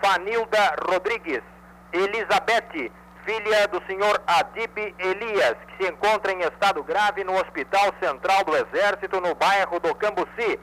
Fanilda 0.00 0.74
Rodrigues, 0.88 1.42
Elizabeth, 1.92 2.90
filha 3.24 3.68
do 3.68 3.82
senhor 3.86 4.20
Adib 4.26 4.94
Elias, 4.98 5.56
que 5.66 5.84
se 5.84 5.90
encontra 5.90 6.32
em 6.32 6.40
estado 6.42 6.82
grave 6.82 7.24
no 7.24 7.34
Hospital 7.34 7.92
Central 8.00 8.44
do 8.44 8.56
Exército, 8.56 9.20
no 9.20 9.34
bairro 9.34 9.78
do 9.80 9.94
Cambuci. 9.94 10.58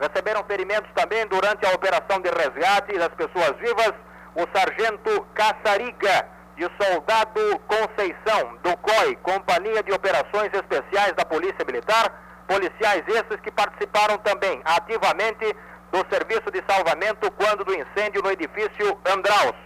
Receberam 0.00 0.42
ferimentos 0.44 0.90
também 0.94 1.26
durante 1.26 1.66
a 1.66 1.74
operação 1.74 2.20
de 2.20 2.30
resgate 2.30 2.98
das 2.98 3.10
pessoas 3.10 3.54
vivas 3.58 3.92
o 4.34 4.46
sargento 4.56 5.26
Caçariga 5.34 6.26
e 6.56 6.64
o 6.64 6.70
soldado 6.80 7.58
Conceição, 7.66 8.56
do 8.62 8.76
COI, 8.78 9.16
Companhia 9.16 9.82
de 9.82 9.92
Operações 9.92 10.52
Especiais 10.52 11.12
da 11.14 11.24
Polícia 11.24 11.64
Militar, 11.66 12.12
policiais 12.46 13.02
esses 13.08 13.40
que 13.42 13.50
participaram 13.50 14.18
também 14.18 14.60
ativamente 14.64 15.44
do 15.90 16.04
serviço 16.10 16.50
de 16.50 16.62
salvamento 16.68 17.30
quando 17.32 17.64
do 17.64 17.74
incêndio 17.74 18.22
no 18.22 18.30
edifício 18.30 18.98
Andraus. 19.06 19.56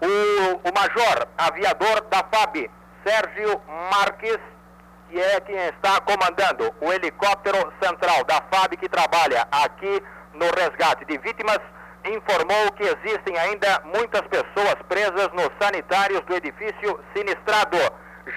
O, 0.00 0.68
o 0.68 0.72
major 0.74 1.28
aviador 1.38 2.00
da 2.10 2.18
FAB, 2.18 2.70
Sérgio 3.06 3.60
Marques, 3.92 4.38
que 5.14 5.20
é 5.20 5.40
quem 5.42 5.54
está 5.68 6.00
comandando 6.00 6.74
o 6.80 6.92
helicóptero 6.92 7.72
central 7.80 8.24
da 8.24 8.42
FAB 8.50 8.76
que 8.76 8.88
trabalha 8.88 9.46
aqui 9.52 10.02
no 10.32 10.46
resgate 10.46 11.04
de 11.04 11.16
vítimas, 11.18 11.60
informou 12.04 12.72
que 12.72 12.82
existem 12.82 13.38
ainda 13.38 13.80
muitas 13.84 14.22
pessoas 14.22 14.74
presas 14.88 15.28
nos 15.32 15.50
sanitários 15.60 16.20
do 16.22 16.34
edifício 16.34 16.98
sinistrado. 17.14 17.78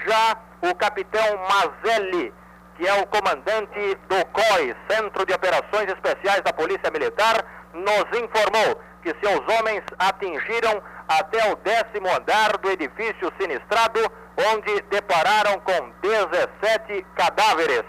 Já 0.06 0.38
o 0.62 0.76
capitão 0.76 1.26
Mazelli, 1.50 2.32
que 2.76 2.88
é 2.88 2.94
o 3.02 3.08
comandante 3.08 3.96
do 4.08 4.24
COI, 4.28 4.76
Centro 4.88 5.26
de 5.26 5.34
Operações 5.34 5.90
Especiais 5.90 6.42
da 6.44 6.54
Polícia 6.54 6.92
Militar, 6.92 7.44
nos 7.74 8.06
informou 8.22 8.80
que 9.02 9.16
seus 9.20 9.42
homens 9.58 9.84
atingiram 9.98 10.80
até 11.08 11.52
o 11.52 11.56
décimo 11.56 12.08
andar 12.16 12.56
do 12.58 12.70
edifício 12.70 13.34
sinistrado, 13.40 14.00
onde 14.38 14.82
depararam 14.90 15.60
com 15.62 15.92
17 16.02 17.06
cadáveres. 17.16 17.84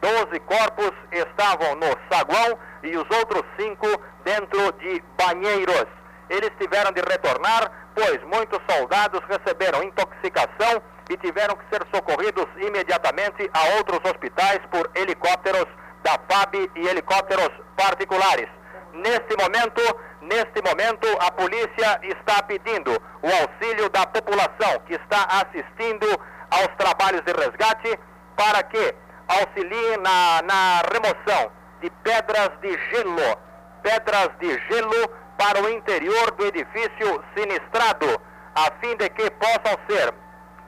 Doze 0.00 0.38
corpos 0.40 0.92
estavam 1.10 1.74
no 1.74 1.96
saguão 2.10 2.58
e 2.84 2.96
os 2.96 3.06
outros 3.10 3.42
cinco 3.58 3.86
dentro 4.24 4.72
de 4.74 5.02
banheiros. 5.16 5.86
Eles 6.30 6.50
tiveram 6.58 6.92
de 6.92 7.00
retornar, 7.00 7.90
pois 7.94 8.22
muitos 8.24 8.60
soldados 8.70 9.20
receberam 9.28 9.82
intoxicação 9.82 10.80
e 11.10 11.16
tiveram 11.16 11.56
que 11.56 11.64
ser 11.70 11.84
socorridos 11.92 12.46
imediatamente 12.58 13.50
a 13.52 13.76
outros 13.78 13.98
hospitais 14.04 14.60
por 14.70 14.88
helicópteros 14.94 15.66
da 16.04 16.12
FAB 16.28 16.70
e 16.76 16.86
helicópteros 16.86 17.50
particulares. 17.76 18.48
Neste 18.92 19.36
momento, 19.36 19.82
neste 20.28 20.62
momento, 20.62 21.06
a 21.20 21.30
polícia 21.32 22.00
está 22.02 22.42
pedindo 22.42 22.92
o 23.22 23.26
auxílio 23.26 23.88
da 23.90 24.06
população 24.06 24.80
que 24.86 24.94
está 24.94 25.24
assistindo 25.24 26.06
aos 26.50 26.68
trabalhos 26.76 27.22
de 27.22 27.32
resgate 27.32 27.98
para 28.36 28.62
que 28.62 28.94
auxiliem 29.26 29.96
na, 29.98 30.42
na 30.42 30.82
remoção 30.92 31.50
de 31.80 31.90
pedras 32.02 32.50
de 32.60 32.70
gelo, 32.90 33.38
pedras 33.82 34.30
de 34.38 34.48
gelo 34.68 35.08
para 35.36 35.62
o 35.62 35.70
interior 35.70 36.30
do 36.32 36.46
edifício 36.46 37.24
sinistrado, 37.36 38.20
a 38.54 38.70
fim 38.80 38.96
de 38.96 39.08
que 39.10 39.30
possam 39.32 39.78
ser 39.88 40.14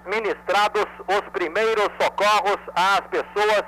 ministrados 0.07 0.87
os 1.09 1.20
primeiros 1.33 1.88
socorros 2.01 2.59
às 2.75 3.01
pessoas 3.09 3.64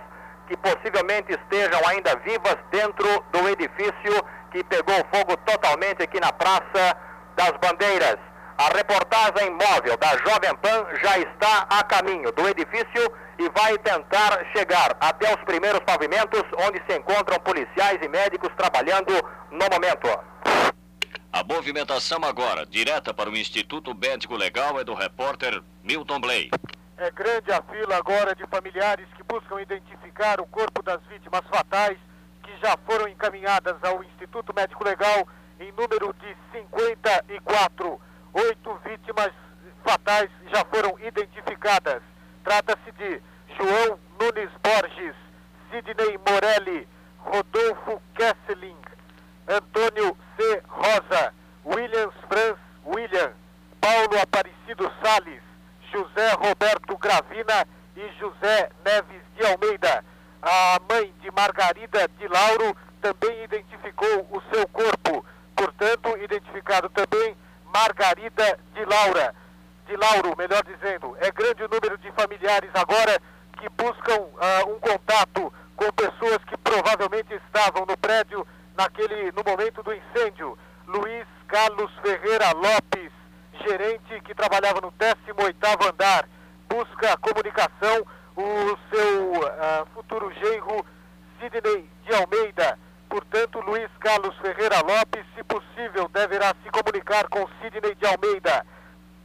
que 0.48 0.56
possivelmente 0.56 1.32
estejam 1.32 1.80
ainda 1.88 2.16
vivas 2.24 2.56
dentro 2.70 3.24
do 3.32 3.48
edifício 3.48 4.24
que 4.52 4.62
pegou 4.64 4.94
fogo 5.12 5.36
totalmente 5.38 6.02
aqui 6.02 6.20
na 6.20 6.30
Praça 6.30 6.96
das 7.34 7.52
Bandeiras. 7.52 8.18
A 8.58 8.68
reportagem 8.76 9.50
móvel 9.50 9.96
da 9.96 10.16
Jovem 10.18 10.54
Pan 10.56 10.86
já 11.02 11.18
está 11.18 11.66
a 11.70 11.82
caminho 11.82 12.30
do 12.32 12.46
edifício 12.48 13.10
e 13.38 13.48
vai 13.48 13.76
tentar 13.78 14.44
chegar 14.54 14.94
até 15.00 15.34
os 15.34 15.42
primeiros 15.44 15.80
pavimentos, 15.80 16.42
onde 16.58 16.80
se 16.86 16.96
encontram 16.96 17.40
policiais 17.40 17.98
e 18.02 18.08
médicos 18.08 18.50
trabalhando 18.56 19.12
no 19.50 19.66
momento. 19.72 20.06
A 21.32 21.42
movimentação 21.42 22.18
agora, 22.24 22.66
direta 22.66 23.14
para 23.14 23.30
o 23.30 23.36
Instituto 23.36 23.94
Médico 23.94 24.36
Legal, 24.36 24.78
é 24.78 24.84
do 24.84 24.92
repórter 24.92 25.62
Milton 25.82 26.20
Blay. 26.20 26.50
É 26.98 27.10
grande 27.10 27.50
a 27.50 27.62
fila 27.62 27.96
agora 27.96 28.34
de 28.34 28.46
familiares 28.46 29.08
que 29.16 29.22
buscam 29.22 29.60
identificar 29.60 30.40
o 30.40 30.46
corpo 30.46 30.82
das 30.82 31.00
vítimas 31.08 31.40
fatais 31.50 31.98
que 32.42 32.56
já 32.58 32.76
foram 32.86 33.08
encaminhadas 33.08 33.76
ao 33.82 34.02
Instituto 34.04 34.52
Médico 34.54 34.84
Legal 34.84 35.26
em 35.60 35.70
número 35.72 36.14
de 36.14 36.36
54. 36.52 38.00
Oito 38.34 38.74
vítimas 38.84 39.32
fatais 39.84 40.30
já 40.52 40.64
foram 40.64 40.98
identificadas. 41.00 42.02
Trata-se 42.44 42.90
de 42.92 43.22
João 43.56 43.98
Nunes 44.18 44.50
Borges, 44.62 45.14
Sidney 45.70 46.18
Morelli, 46.26 46.88
Rodolfo 47.18 48.02
Kesseling, 48.14 48.76
Antônio 49.48 50.16
C. 50.36 50.62
Rosa, 50.68 51.34
Williams 51.64 52.14
Franz 52.28 52.58
William, 52.84 53.32
Paulo 53.80 54.20
Aparecido 54.20 54.90
Sales, 55.02 55.42
José 55.92 56.32
Roberto 56.32 56.96
Gravina 56.96 57.66
e 57.96 58.08
José 58.18 58.70
Neves 58.84 59.22
de 59.36 59.46
Almeida. 59.46 60.04
A 60.42 60.80
mãe 60.92 61.14
de 61.20 61.30
Margarida 61.30 62.08
de 62.18 62.26
Lauro 62.26 62.76
também 63.00 63.44
identificou 63.44 64.26
o 64.30 64.42
seu 64.52 64.66
corpo, 64.68 65.24
portanto, 65.54 66.16
identificado 66.18 66.88
também 66.90 67.36
Margarida 67.72 68.58
de 68.74 68.84
Laura. 68.84 69.34
De 69.86 69.96
Lauro, 69.96 70.34
melhor 70.36 70.64
dizendo. 70.64 71.16
É 71.20 71.30
grande 71.30 71.62
o 71.62 71.68
número 71.68 71.96
de 71.98 72.10
familiares 72.12 72.70
agora 72.74 73.20
que 73.58 73.68
buscam 73.70 74.20
uh, 74.20 74.74
um 74.74 74.80
contato 74.80 75.52
com 75.76 75.92
pessoas 75.92 76.38
que 76.46 76.56
provavelmente 76.56 77.32
estavam 77.34 77.86
no 77.86 77.96
prédio 77.96 78.46
naquele, 78.76 79.30
no 79.32 79.42
momento 79.44 79.82
do 79.82 79.92
incêndio. 79.94 80.58
Luiz 80.86 81.26
Carlos 81.46 81.90
Ferreira 82.02 82.52
Lopes, 82.52 83.12
gerente 83.64 84.20
que 84.22 84.34
trabalhava 84.34 84.80
no 84.80 84.90
18º 84.92 85.88
andar, 85.88 86.28
busca 86.68 87.16
comunicação, 87.18 88.06
o 88.36 88.78
seu 88.90 89.32
uh, 89.32 89.86
genro 90.34 90.84
Sidney 91.38 91.88
de 92.04 92.14
Almeida. 92.14 92.78
Portanto, 93.08 93.60
Luiz 93.60 93.88
Carlos 94.00 94.36
Ferreira 94.38 94.80
Lopes, 94.80 95.24
se 95.34 95.44
possível, 95.44 96.08
deverá 96.08 96.54
se 96.62 96.70
comunicar 96.70 97.28
com 97.28 97.48
Sidney 97.60 97.94
de 97.94 98.06
Almeida. 98.06 98.66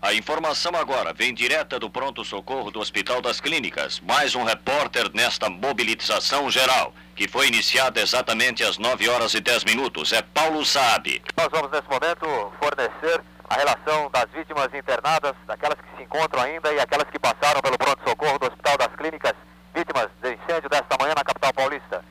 A 0.00 0.14
informação 0.14 0.70
agora 0.76 1.12
vem 1.12 1.34
direta 1.34 1.80
do 1.80 1.90
pronto-socorro 1.90 2.70
do 2.70 2.78
Hospital 2.78 3.20
das 3.20 3.40
Clínicas. 3.40 3.98
Mais 3.98 4.36
um 4.36 4.44
repórter 4.44 5.10
nesta 5.12 5.50
mobilização 5.50 6.48
geral, 6.48 6.94
que 7.16 7.26
foi 7.26 7.48
iniciada 7.48 8.00
exatamente 8.00 8.62
às 8.62 8.78
9 8.78 9.08
horas 9.08 9.34
e 9.34 9.40
10 9.40 9.64
minutos. 9.64 10.12
É 10.12 10.22
Paulo 10.22 10.64
Saab. 10.64 11.22
Nós 11.36 11.48
vamos, 11.50 11.72
nesse 11.72 11.88
momento, 11.88 12.52
fornecer 12.60 13.20
a 13.50 13.54
relação 13.56 14.08
das 14.12 14.30
vítimas 14.30 14.72
internadas, 14.72 15.34
daquelas 15.44 15.78
que 15.80 15.96
se 15.96 16.04
encontram 16.04 16.40
ainda 16.40 16.72
e 16.72 16.78
aquelas 16.78 17.10
que 17.10 17.18
passaram 17.18 17.60
pelo 17.60 17.76
pronto-socorro 17.76 18.38
do 18.38 18.46
Hospital 18.46 18.78
das 18.78 18.94
Clínicas, 18.94 19.34
vítimas 19.76 20.08
do 20.22 20.28
incêndio 20.28 20.70
desta 20.70 20.96
manhã 20.98 21.14
na 21.14 21.22
capital 21.22 21.52
paulista. 21.52 22.02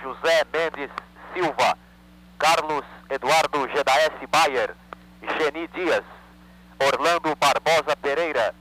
José 0.00 0.44
Mendes 0.52 0.90
Silva, 1.34 1.76
Carlos 2.38 2.84
Eduardo 3.18 3.66
GDS 3.66 4.28
Bayer, 4.30 4.74
Geni 5.22 5.66
Dias, 5.74 6.04
Orlando 6.78 7.34
Barbosa 7.34 7.96
Pereira, 8.00 8.54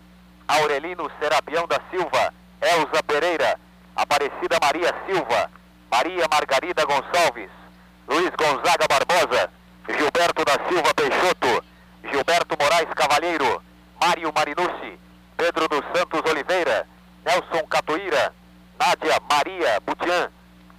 Aurelino 0.48 1.12
Serapião 1.20 1.67
da 1.67 1.80
Silva, 1.91 2.34
Elza 2.60 3.04
Pereira, 3.04 3.60
Aparecida 3.96 4.58
Maria 4.60 4.96
Silva, 5.06 5.52
Maria 5.91 6.26
Margarida 6.32 6.84
Gonçalves, 6.86 7.52
Luiz 8.08 8.32
Gonzaga 8.32 8.88
Barbosa, 8.89 9.52
Gilberto 9.88 10.43
da 10.43 10.54
Silva 10.67 10.91
Peixoto, 10.96 11.63
Gilberto 12.10 12.58
Moraes 12.60 12.89
Cavalheiro, 12.96 13.62
Mário 14.02 14.34
Marinucci, 14.34 15.00
Pedro 15.38 15.67
dos 15.67 15.86
Santos 15.96 16.32
Oliveira, 16.32 16.88
Nelson 17.24 17.63
Catuíra, 17.67 18.34
Nádia 18.80 19.22
Maria 19.30 19.80
Butian, 19.86 20.32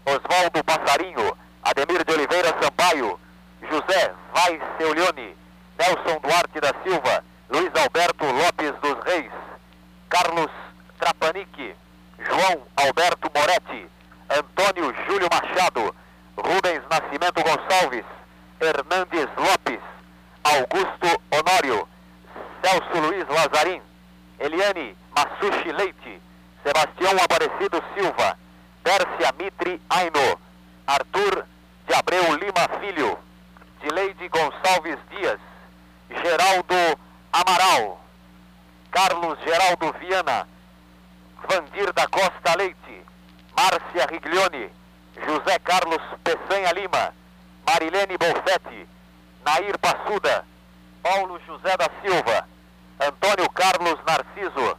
Oswaldo 0.04 0.64
Passarinho, 0.64 1.36
Ademir 1.62 2.04
de 2.04 2.12
Oliveira 2.12 2.56
Sampaio, 2.60 3.20
José 3.62 4.14
Vai 4.32 4.60
Seulione, 4.78 5.36
Nelson 5.78 6.20
Duarte 6.20 6.60
da 6.60 6.72
Silva, 6.82 7.24
Luiz 7.50 7.70
Alberto 7.74 8.24
Lopes 8.24 8.74
dos 8.80 9.04
Reis, 9.04 9.32
Carlos 10.08 10.50
Trapanique, 10.98 11.74
João 12.18 12.62
Alberto 12.76 13.30
Moretti, 13.34 13.88
Antônio 14.30 14.94
Júlio 15.06 15.28
Machado, 15.30 15.94
Rubens 16.36 16.82
Nascimento 16.90 17.42
Gonçalves, 17.42 18.04
Hernandes 18.60 19.28
Lopes, 19.36 19.80
Augusto 20.44 21.22
Honório, 21.32 21.88
Celso 22.62 23.00
Luiz 23.00 23.26
Lazarim, 23.28 23.82
Eliane 24.38 24.96
Massushi 25.16 25.72
Leite, 25.72 26.22
Sebastião 26.62 27.12
Aparecido 27.22 27.82
Silva, 27.94 28.38
Pérsia 28.84 29.32
Mitre 29.38 29.80
Aino, 29.90 30.38
Arthur 30.86 31.44
de 31.86 31.94
Abreu 31.94 32.34
Lima 32.36 32.68
Filho, 32.80 33.18
Dileide 33.80 34.28
Gonçalves 34.28 34.98
Dias, 35.10 35.38
Geraldo 36.10 36.98
Amaral, 37.32 38.00
Carlos 38.90 39.38
Geraldo 39.44 39.92
Viana, 40.00 40.46
Vandir 41.48 41.92
da 41.92 42.08
Costa 42.08 42.56
Leite, 42.56 43.04
Márcia 43.56 44.06
Riglione, 44.06 44.70
José 45.26 45.58
Carlos 45.60 46.02
Peçanha 46.24 46.72
Lima, 46.72 47.14
Marilene 47.66 48.18
Bolfetti, 48.18 48.86
Nair 49.44 49.78
Passuda, 49.78 50.44
Paulo 51.02 51.38
José 51.46 51.76
da 51.76 51.88
Silva, 52.02 52.48
Antônio 52.98 53.48
Carlos 53.50 53.98
Narciso, 54.04 54.76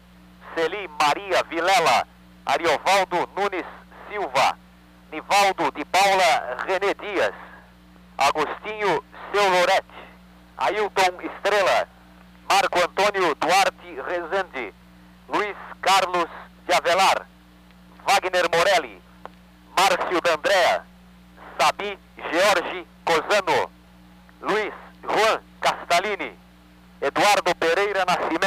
Celi 0.55 0.89
Maria 0.99 1.41
Vilela, 1.43 2.05
Ariovaldo 2.45 3.29
Nunes 3.35 3.65
Silva, 4.09 4.57
Nivaldo 5.09 5.71
de 5.71 5.85
Paula 5.85 6.57
René 6.67 6.93
Dias, 6.95 7.33
Agostinho 8.19 9.01
Seu 9.31 9.49
Lorete, 9.49 9.99
Ailton 10.57 11.21
Estrela, 11.21 11.87
Marco 12.49 12.79
Antônio 12.79 13.33
Duarte 13.35 14.01
Rezende, 14.01 14.73
Luiz 15.29 15.55
Carlos 15.79 16.27
de 16.67 16.73
Avelar, 16.73 17.25
Wagner 18.05 18.49
Morelli, 18.53 19.01
Márcio 19.77 20.19
D'Andrea, 20.19 20.83
Sabi 21.57 21.97
George 22.29 22.85
Cozano, 23.05 23.71
Luiz 24.41 24.73
Juan 25.03 25.39
Castalini, 25.61 26.33
Eduardo 26.99 27.55
Pereira 28.09 28.38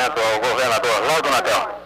ao 0.00 0.40
governador 0.40 0.98
Laudo 1.08 1.28
Natel. 1.28 1.78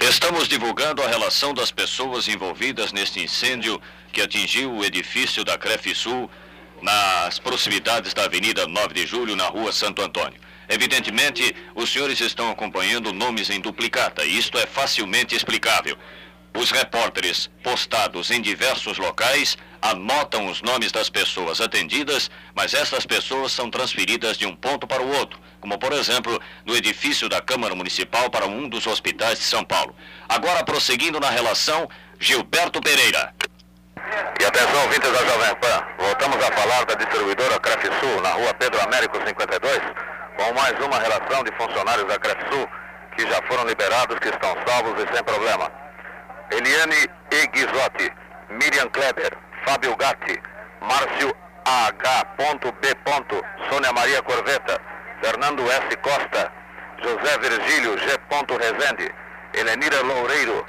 Estamos 0.00 0.48
divulgando 0.48 1.02
a 1.02 1.06
relação 1.06 1.52
das 1.52 1.70
pessoas 1.70 2.28
envolvidas 2.28 2.92
neste 2.92 3.20
incêndio 3.20 3.78
que 4.10 4.22
atingiu 4.22 4.72
o 4.72 4.82
edifício 4.82 5.44
da 5.44 5.58
Crefe 5.58 5.94
Sul 5.94 6.30
nas 6.80 7.38
proximidades 7.38 8.14
da 8.14 8.24
Avenida 8.24 8.66
9 8.66 8.94
de 8.94 9.06
Julho, 9.06 9.36
na 9.36 9.48
Rua 9.48 9.70
Santo 9.70 10.00
Antônio. 10.00 10.40
Evidentemente, 10.66 11.54
os 11.74 11.92
senhores 11.92 12.20
estão 12.22 12.50
acompanhando 12.50 13.12
nomes 13.12 13.50
em 13.50 13.60
duplicata, 13.60 14.24
e 14.24 14.38
isto 14.38 14.56
é 14.56 14.64
facilmente 14.64 15.36
explicável. 15.36 15.98
Os 16.56 16.70
repórteres 16.70 17.50
postados 17.62 18.30
em 18.30 18.40
diversos 18.40 18.96
locais 18.96 19.58
anotam 19.82 20.46
os 20.46 20.62
nomes 20.62 20.90
das 20.90 21.10
pessoas 21.10 21.60
atendidas, 21.60 22.30
mas 22.54 22.72
essas 22.72 23.04
pessoas 23.04 23.52
são 23.52 23.68
transferidas 23.68 24.38
de 24.38 24.46
um 24.46 24.56
ponto 24.56 24.86
para 24.86 25.02
o 25.02 25.18
outro 25.18 25.38
como 25.68 25.78
por 25.78 25.92
exemplo, 25.92 26.40
do 26.64 26.74
edifício 26.74 27.28
da 27.28 27.42
Câmara 27.42 27.74
Municipal 27.74 28.30
para 28.30 28.46
um 28.46 28.66
dos 28.70 28.86
hospitais 28.86 29.38
de 29.38 29.44
São 29.44 29.62
Paulo. 29.62 29.94
Agora, 30.26 30.64
prosseguindo 30.64 31.20
na 31.20 31.28
relação, 31.28 31.86
Gilberto 32.18 32.80
Pereira. 32.80 33.34
E 34.40 34.44
atenção, 34.46 34.82
ouvintes 34.84 35.12
da 35.12 35.18
Jovem 35.18 35.54
Pan, 35.56 35.86
voltamos 35.98 36.36
a 36.42 36.52
falar 36.52 36.86
da 36.86 36.94
distribuidora 36.94 37.60
Sul 38.00 38.22
na 38.22 38.30
rua 38.30 38.54
Pedro 38.54 38.80
Américo 38.80 39.18
52, 39.26 39.80
com 40.38 40.54
mais 40.54 40.72
uma 40.82 40.98
relação 40.98 41.44
de 41.44 41.52
funcionários 41.52 42.06
da 42.08 42.14
Sul 42.50 42.66
que 43.14 43.26
já 43.28 43.42
foram 43.46 43.64
liberados, 43.66 44.18
que 44.20 44.28
estão 44.28 44.56
salvos 44.66 44.94
e 45.02 45.14
sem 45.14 45.22
problema. 45.22 45.70
Eliane 46.50 47.10
Eguizotti, 47.30 48.10
Miriam 48.48 48.88
Kleber, 48.88 49.36
Fábio 49.66 49.94
Gatti, 49.96 50.40
Márcio 50.80 51.36
H.B. 51.66 52.88
Sônia 53.68 53.92
Maria 53.92 54.22
Corveta, 54.22 54.80
Fernando 55.20 55.62
S. 55.70 55.96
Costa, 55.96 56.52
José 57.02 57.38
Virgílio 57.38 57.98
G. 57.98 58.18
Rezende, 58.58 59.12
Helenira 59.52 60.02
Loureiro, 60.02 60.64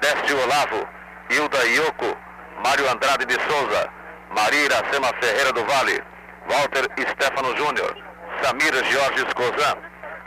Décio 0.00 0.42
Olavo, 0.44 0.88
Hilda 1.28 1.64
Ioco, 1.66 2.16
Mário 2.64 2.90
Andrade 2.90 3.26
de 3.26 3.34
Souza, 3.34 3.90
Maria 4.30 4.64
Iracema 4.64 5.08
Ferreira 5.20 5.52
do 5.52 5.64
Vale, 5.64 6.02
Walter 6.48 6.88
Stefano 7.10 7.54
Júnior, 7.56 7.96
Samir 8.42 8.72
Jorge 8.72 9.24
Cozan, 9.34 9.78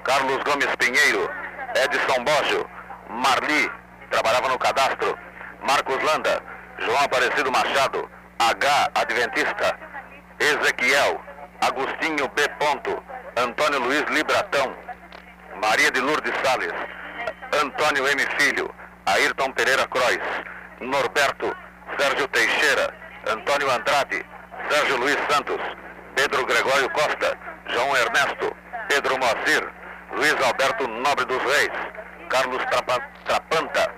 Carlos 0.04 0.44
Gomes 0.44 0.70
Pinheiro, 0.78 1.30
Edson 1.76 2.24
Bojo, 2.24 2.70
Marli, 3.10 3.72
trabalhava 4.12 4.50
no 4.50 4.60
cadastro, 4.60 5.18
Marcos 5.68 6.02
Landa, 6.04 6.42
João 6.80 7.04
Aparecido 7.04 7.52
Machado, 7.52 8.10
H. 8.40 8.92
Adventista, 8.96 9.80
Ezequiel, 10.40 11.25
Agostinho 11.66 12.28
B. 12.36 12.48
Ponto, 12.60 13.04
Antônio 13.38 13.80
Luiz 13.80 14.04
Libratão, 14.12 14.72
Maria 15.60 15.90
de 15.90 16.00
Lourdes 16.00 16.32
Sales, 16.44 16.72
Antônio 17.60 18.08
M. 18.08 18.22
Filho, 18.38 18.70
Ayrton 19.08 19.52
Pereira 19.52 19.88
Croix, 19.88 20.22
Norberto, 20.80 21.56
Sérgio 21.98 22.28
Teixeira, 22.28 22.94
Antônio 23.28 23.72
Andrade, 23.72 24.24
Sérgio 24.70 24.98
Luiz 24.98 25.18
Santos, 25.28 25.60
Pedro 26.16 26.46
Gregório 26.46 26.88
Costa, 26.92 27.36
João 27.70 27.98
Ernesto, 27.98 28.56
Pedro 28.88 29.18
Moacir, 29.18 29.68
Luiz 30.12 30.36
Alberto 30.46 30.88
Nobre 30.88 31.26
dos 31.26 31.42
Reis, 31.42 31.72
Carlos 32.30 32.62
Trapanta, 33.26 33.92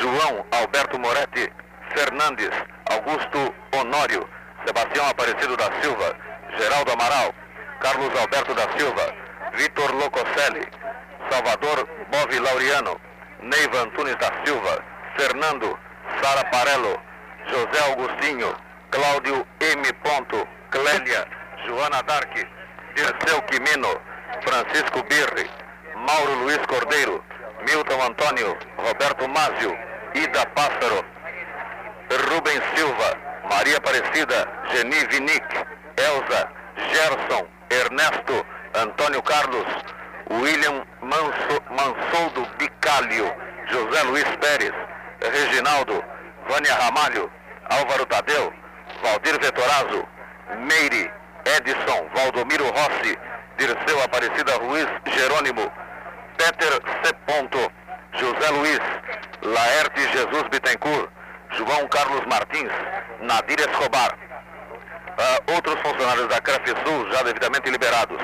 João 0.00 0.44
Alberto 0.52 0.98
Moretti, 0.98 1.50
Fernandes, 1.94 2.50
Augusto 2.90 3.54
Honório, 3.72 4.28
Sebastião 4.66 5.08
Aparecido 5.08 5.56
da 5.56 5.80
Silva, 5.80 6.25
Geraldo 6.58 6.92
Amaral, 6.92 7.34
Carlos 7.80 8.10
Alberto 8.20 8.54
da 8.54 8.66
Silva, 8.76 9.14
Vitor 9.54 9.94
Locoselli, 9.94 10.66
Salvador 11.30 11.88
Bovi 12.10 12.38
Laureano, 12.38 13.00
Neiva 13.42 13.82
Antunes 13.82 14.16
da 14.18 14.32
Silva, 14.44 14.82
Fernando, 15.16 15.78
Sara 16.22 16.44
Parello, 16.50 17.00
José 17.50 17.90
Augustinho, 17.90 18.54
Cláudio 18.90 19.46
M. 19.60 19.92
Clélia, 20.70 21.26
Joana 21.66 22.02
Dark, 22.02 22.32
Dirceu 22.94 23.42
Quimino, 23.46 24.00
Francisco 24.42 25.02
Birri, 25.08 25.48
Mauro 25.94 26.34
Luiz 26.44 26.60
Cordeiro, 26.66 27.22
Milton 27.64 28.02
Antônio, 28.02 28.56
Roberto 28.78 29.28
Mázio, 29.28 29.76
Ida 30.14 30.46
Pássaro, 30.54 31.04
Rubens 32.30 32.62
Silva, 32.74 33.16
Maria 33.50 33.78
Aparecida, 33.78 34.46
Geni 34.72 35.04
Vinic, 35.10 35.66
Elza, 35.96 36.48
Gerson, 36.92 37.46
Ernesto, 37.70 38.46
Antônio 38.74 39.22
Carlos, 39.22 39.66
William 40.30 40.84
Manso, 41.00 41.62
Mansoldo 41.70 42.46
Bicalho, 42.58 43.32
José 43.70 44.02
Luiz 44.04 44.24
Pérez, 44.40 44.72
Reginaldo, 45.20 46.04
Vânia 46.48 46.74
Ramalho, 46.74 47.30
Álvaro 47.70 48.06
Tadeu, 48.06 48.52
Valdir 49.02 49.40
Vetorazo, 49.40 50.06
Meire, 50.58 51.10
Edson, 51.44 52.08
Valdomiro 52.14 52.66
Rossi, 52.70 53.18
Dirceu 53.56 54.02
Aparecida 54.04 54.58
Ruiz 54.58 54.86
Jerônimo, 55.06 55.72
Peter 56.36 56.82
C. 57.02 57.12
Ponto, 57.26 57.72
José 58.12 58.50
Luiz, 58.50 58.80
Laerte 59.42 60.00
Jesus 60.12 60.42
Bittencourt, 60.50 61.08
João 61.52 61.88
Carlos 61.88 62.26
Martins, 62.26 62.72
Nadir 63.22 63.60
Escobar. 63.60 64.25
Uh, 65.16 65.54
outros 65.54 65.80
funcionários 65.80 66.28
da 66.28 66.36
Sul 66.84 67.10
já 67.10 67.22
devidamente 67.22 67.70
liberados. 67.70 68.18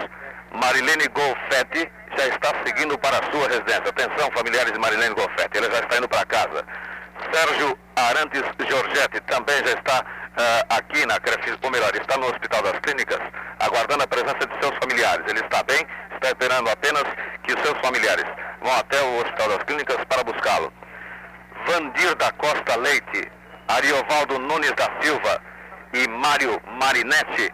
Marilene 0.53 1.09
Golfetti 1.09 1.91
já 2.19 2.27
está 2.27 2.53
seguindo 2.67 2.99
para 2.99 3.17
a 3.17 3.33
sua 3.33 3.49
residência. 3.49 3.89
Atenção, 3.89 4.31
familiares 4.37 4.73
de 4.73 4.79
Marilene 4.79 5.15
Golfetti, 5.15 5.57
ela 5.57 5.71
já 5.71 5.81
está 5.81 5.97
indo 5.97 6.09
para 6.09 6.27
casa. 6.27 6.67
Sérgio 7.33 7.79
Arantes 7.97 8.43
Giorgetti 8.69 9.21
também 9.23 9.57
já 9.65 9.73
está 9.73 10.01
uh, 10.03 10.77
aqui 10.77 11.07
na 11.07 11.19
Crefis, 11.19 11.57
ou 11.63 11.71
melhor, 11.71 11.91
está 11.95 12.19
no 12.19 12.27
Hospital 12.27 12.63
das 12.63 12.79
Clínicas, 12.81 13.21
aguardando 13.61 14.05
a 14.05 14.07
presença 14.07 14.47
de 14.47 14.61
seus 14.61 14.77
familiares. 14.79 15.25
Ele 15.29 15.41
está 15.41 15.63
bem, 15.63 15.87
está 16.13 16.29
esperando 16.29 16.69
apenas 16.69 17.05
que 17.43 17.53
seus 17.53 17.79
familiares 17.81 18.27
vão 18.61 18.77
até 18.77 19.01
o 19.01 19.17
Hospital 19.21 19.49
das 19.49 19.63
Clínicas 19.65 19.97
para 20.11 20.25
buscá-lo. 20.25 20.71
Vandir 21.67 22.15
da 22.17 22.31
Costa 22.33 22.77
Leite, 22.77 23.33
Ariovaldo 23.69 24.39
Nunes 24.39 24.73
da 24.73 24.89
Silva 25.01 25.41
e 25.93 26.09
Mário 26.09 26.61
Marinetti 26.81 27.53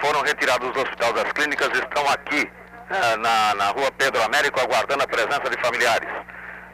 foram 0.00 0.22
retirados 0.22 0.70
do 0.72 0.80
Hospital 0.80 1.12
das 1.12 1.32
Clínicas 1.32 1.70
estão 1.72 2.08
aqui 2.10 2.50
uh, 2.90 3.16
na, 3.18 3.54
na 3.54 3.68
rua 3.70 3.90
Pedro 3.92 4.22
Américo 4.22 4.60
aguardando 4.60 5.02
a 5.02 5.08
presença 5.08 5.48
de 5.50 5.60
familiares. 5.60 6.08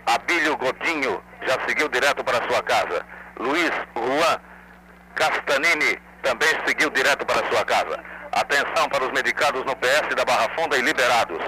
Abílio 0.07 0.57
Godinho 0.57 1.23
já 1.47 1.59
seguiu 1.67 1.89
direto 1.89 2.23
para 2.25 2.47
sua 2.49 2.63
casa. 2.63 3.07
Luiz 3.39 3.71
Juan 3.97 4.41
Castanini 5.15 5.99
também 6.23 6.49
seguiu 6.67 6.91
direto 6.91 7.25
para 7.25 7.47
sua 7.51 7.65
casa. 7.65 7.99
Atenção 8.33 8.89
para 8.89 9.05
os 9.05 9.13
medicados 9.13 9.65
no 9.65 9.77
PS 9.77 10.15
da 10.17 10.25
Barra 10.25 10.49
Funda 10.57 10.77
e 10.77 10.83
liberados. 10.83 11.39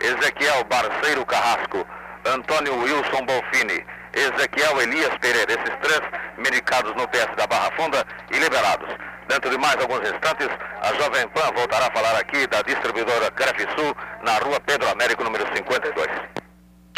Ezequiel 0.00 0.64
Barceiro 0.64 1.26
Carrasco, 1.26 1.86
Antônio 2.24 2.78
Wilson 2.80 3.24
Bolfini, 3.24 3.84
Ezequiel 4.16 4.80
Elias 4.80 5.14
Pereira, 5.18 5.52
esses 5.52 5.76
três 5.82 6.00
medicados 6.38 6.94
no 6.96 7.06
PS 7.08 7.36
da 7.36 7.46
Barra 7.46 7.70
Funda 7.76 8.02
e 8.32 8.38
liberados. 8.38 8.88
Dentro 9.28 9.50
de 9.50 9.58
mais 9.58 9.76
alguns 9.76 10.00
instantes, 10.08 10.48
a 10.80 10.94
Jovem 10.94 11.28
Pan 11.28 11.52
voltará 11.54 11.88
a 11.88 11.90
falar 11.90 12.18
aqui 12.18 12.46
da 12.46 12.62
distribuidora 12.62 13.32
Sul 13.76 13.94
na 14.22 14.38
rua 14.38 14.58
Pedro 14.60 14.88
Américo, 14.88 15.22
número 15.22 15.44
52. 15.54 16.08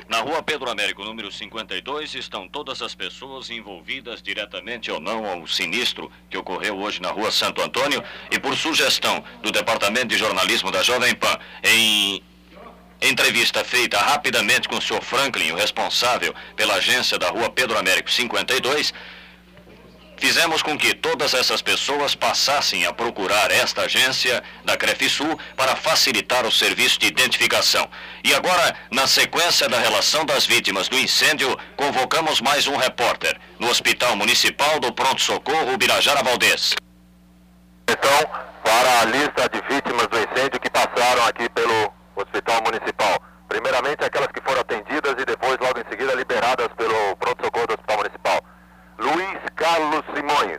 Na 0.09 0.21
rua 0.21 0.43
Pedro 0.43 0.71
Américo, 0.71 1.05
número 1.05 1.31
52, 1.31 2.15
estão 2.15 2.49
todas 2.49 2.81
as 2.81 2.95
pessoas 2.95 3.51
envolvidas 3.51 4.23
diretamente 4.23 4.91
ou 4.91 5.01
não 5.01 5.27
ao 5.27 5.47
sinistro 5.47 6.11
que 6.31 6.39
ocorreu 6.39 6.79
hoje 6.79 7.03
na 7.03 7.11
rua 7.11 7.31
Santo 7.31 7.61
Antônio 7.61 8.03
e 8.31 8.39
por 8.39 8.57
sugestão 8.57 9.23
do 9.43 9.51
Departamento 9.51 10.07
de 10.07 10.17
Jornalismo 10.17 10.71
da 10.71 10.83
Jovem 10.83 11.15
Pan, 11.15 11.37
em 11.63 12.23
entrevista 13.01 13.65
feita 13.65 13.99
rapidamente 13.99 14.69
com 14.69 14.77
o 14.77 14.83
Sr. 14.83 15.03
Franklin, 15.03 15.53
o 15.53 15.57
responsável 15.57 16.35
pela 16.57 16.75
agência 16.75 17.19
da 17.19 17.29
rua 17.29 17.51
Pedro 17.51 17.79
Américo 17.79 18.11
52, 18.11 18.93
Fizemos 20.19 20.63
com 20.63 20.77
que 20.77 20.95
todas 20.95 21.33
essas 21.33 21.63
pessoas 21.63 22.17
passassem 22.17 22.85
a 22.85 22.93
procurar 22.93 23.53
esta 23.53 23.83
agência 23.83 24.43
da 24.65 24.77
Crefisul 24.77 25.39
para 25.57 25.77
facilitar 25.77 26.45
o 26.45 26.51
serviço 26.51 26.99
de 26.99 27.07
identificação. 27.07 27.89
E 28.25 28.35
agora, 28.35 28.75
na 28.91 29.07
sequência 29.07 29.69
da 29.69 29.79
relação 29.79 30.25
das 30.25 30.45
vítimas 30.45 30.89
do 30.89 30.99
incêndio, 30.99 31.57
convocamos 31.77 32.41
mais 32.41 32.67
um 32.67 32.77
repórter 32.77 33.39
no 33.61 33.69
Hospital 33.69 34.17
Municipal 34.17 34.81
do 34.81 34.93
Pronto 34.93 35.23
Socorro 35.23 35.79
Birajara 35.79 36.23
Valdez. 36.25 36.75
Então, 37.89 38.31
para 38.65 39.01
a 39.01 39.05
lista 39.05 39.49
de 39.49 39.63
vítimas 39.73 40.09
do 40.09 40.19
incêndio 40.19 40.61
que 40.61 40.69
passaram 40.69 41.27
aqui 41.27 41.49
pelo 41.51 41.98
Hospital 42.19 42.63
Municipal. 42.63 43.23
Primeiramente 43.49 44.05
aquelas 44.05 44.29
que 44.29 44.43
foram 44.43 44.61
atendidas 44.61 45.15
e 45.19 45.25
depois, 45.25 45.57
logo 45.61 45.79
em 45.79 45.89
seguida, 45.89 46.15
liberadas 46.15 46.69
pelo 46.77 47.17
pronto-socorro 47.17 47.67
do 47.67 47.75
Hospital 47.75 47.97
Municipal. 47.97 48.41
Luiz 48.99 49.39
Carlos 49.57 50.05
Simões, 50.15 50.59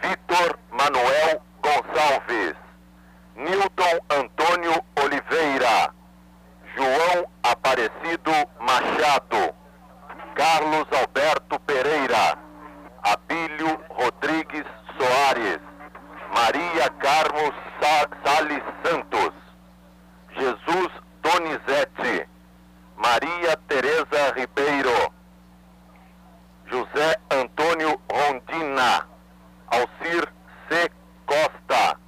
Vitor 0.00 0.58
Manuel 0.70 1.42
Gonçalves, 1.60 2.54
Nilton 3.36 3.98
Antônio 4.10 4.84
Oliveira, 5.02 5.92
João 6.76 7.28
Aparecido 7.42 8.32
Machado, 8.60 9.54
Carlos 10.34 10.86
Alberto 11.00 11.60
Pereira, 11.60 12.38
Abílio 13.02 13.80
Rodrigues 13.90 14.64
Soares, 14.96 15.60
Maria 16.34 16.88
Carmo 16.98 17.52
Sa 17.80 18.08
Salles 18.24 18.62
Santos. 18.84 19.43
Jesus 20.36 20.90
Donizete, 21.22 22.28
Maria 22.96 23.56
Tereza 23.68 24.32
Ribeiro, 24.36 25.12
José 26.66 27.16
Antônio 27.30 28.00
Rondina, 28.10 29.06
Alcir 29.68 30.32
C. 30.68 30.90
Costa, 31.26 31.98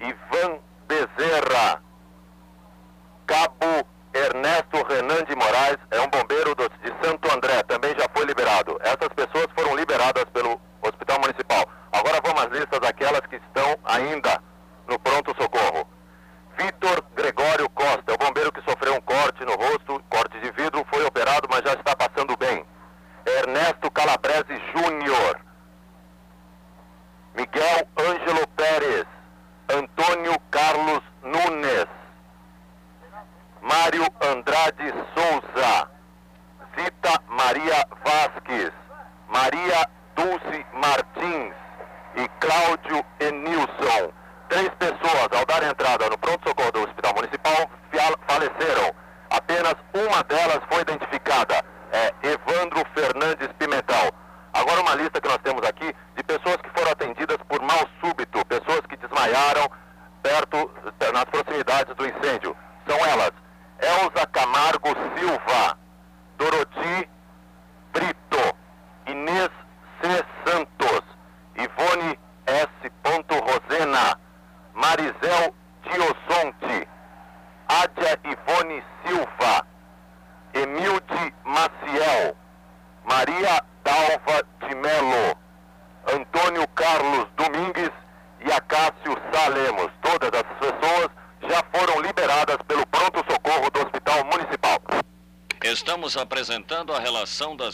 Ivan 0.00 0.58
Bezerra, 0.88 1.82
Cabo 3.26 3.86
Ernesto 4.12 4.82
Renan 4.88 5.24
de 5.24 5.34
Moraes, 5.34 5.78
é 5.90 6.00
um 6.00 6.08
bombeiro 6.08 6.54
do, 6.54 6.68
de 6.68 7.04
Santo 7.04 7.32
André, 7.34 7.62
também 7.64 7.94
já 7.98 8.06
foi 8.14 8.24
liberado. 8.24 8.78
Essas 8.82 9.08
pessoas 9.08 9.46
foram 9.56 9.76
liberadas 9.76 10.24
pelo 10.32 10.60
Hospital 10.82 11.20
Municipal. 11.20 11.64
Agora 11.92 12.20
vamos 12.24 12.42
às 12.42 12.50
listas 12.50 12.80
daquelas 12.80 13.20
que 13.22 13.36
estão 13.36 13.76
ainda 13.84 14.40
no 14.88 14.98
pronto-socorro. 14.98 15.93
Vitor 16.56 17.04
Gregório 17.14 17.68
Costa, 17.70 18.12
o 18.12 18.18
bombeiro 18.18 18.52
que 18.52 18.62
sofreu 18.62 18.94
um 18.94 19.00
corte 19.00 19.44
no 19.44 19.54
rosto, 19.54 20.02
corte 20.08 20.38
de 20.40 20.50
vidro, 20.52 20.84
foi 20.92 21.04
operado, 21.04 21.48
mas 21.50 21.62
já 21.62 21.74
está 21.74 21.96
passando. 21.96 22.13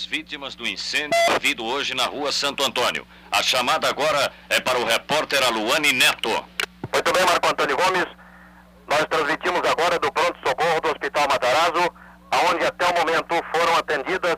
das 0.01 0.07
vítimas 0.07 0.55
do 0.55 0.67
incêndio 0.67 1.19
havido 1.35 1.63
hoje 1.63 1.95
na 1.95 2.07
rua 2.07 2.33
Santo 2.33 2.65
Antônio. 2.65 3.07
A 3.31 3.43
chamada 3.43 3.87
agora 3.87 4.33
é 4.49 4.59
para 4.59 4.79
o 4.79 4.85
repórter 4.85 5.43
Aluane 5.43 5.93
Neto. 5.93 6.31
Muito 6.91 7.13
bem, 7.13 7.23
Marco 7.27 7.47
Antônio 7.47 7.77
Gomes. 7.77 8.07
Nós 8.89 9.05
transmitimos 9.11 9.61
agora 9.69 9.99
do 9.99 10.11
pronto-socorro 10.11 10.81
do 10.81 10.89
Hospital 10.89 11.27
Matarazzo, 11.29 11.93
aonde 12.31 12.65
até 12.65 12.87
o 12.87 12.99
momento 12.99 13.45
foram 13.55 13.77
atendidas 13.77 14.37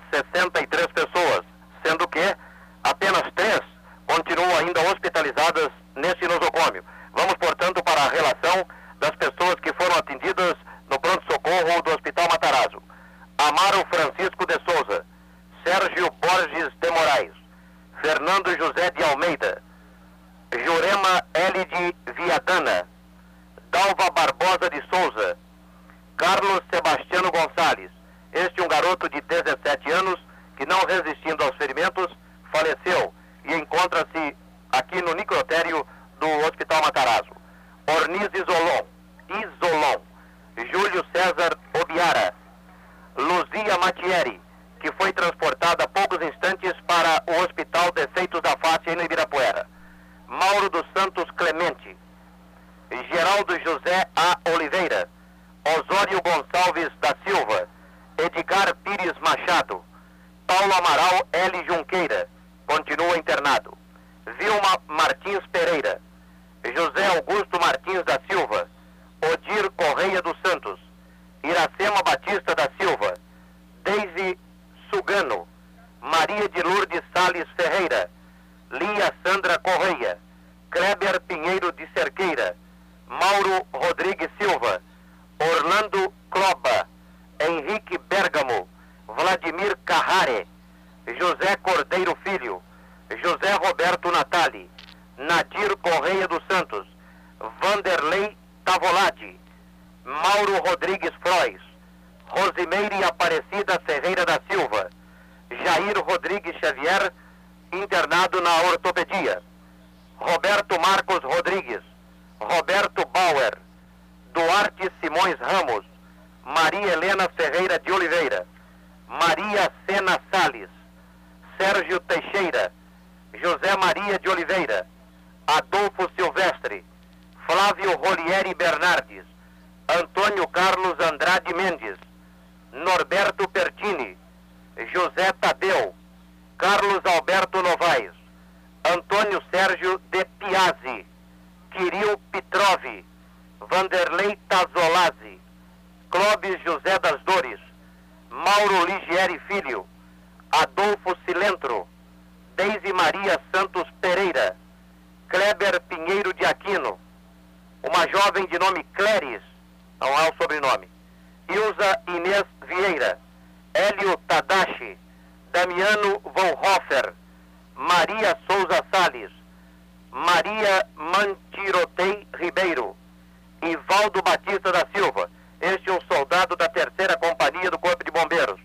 Batista 174.22 174.72
da 174.72 174.86
Silva, 174.94 175.30
este 175.60 175.90
é 175.90 175.92
um 175.92 176.00
soldado 176.12 176.56
da 176.56 176.68
terceira 176.68 177.16
companhia 177.16 177.70
do 177.70 177.78
Corpo 177.78 178.04
de 178.04 178.10
Bombeiros. 178.10 178.60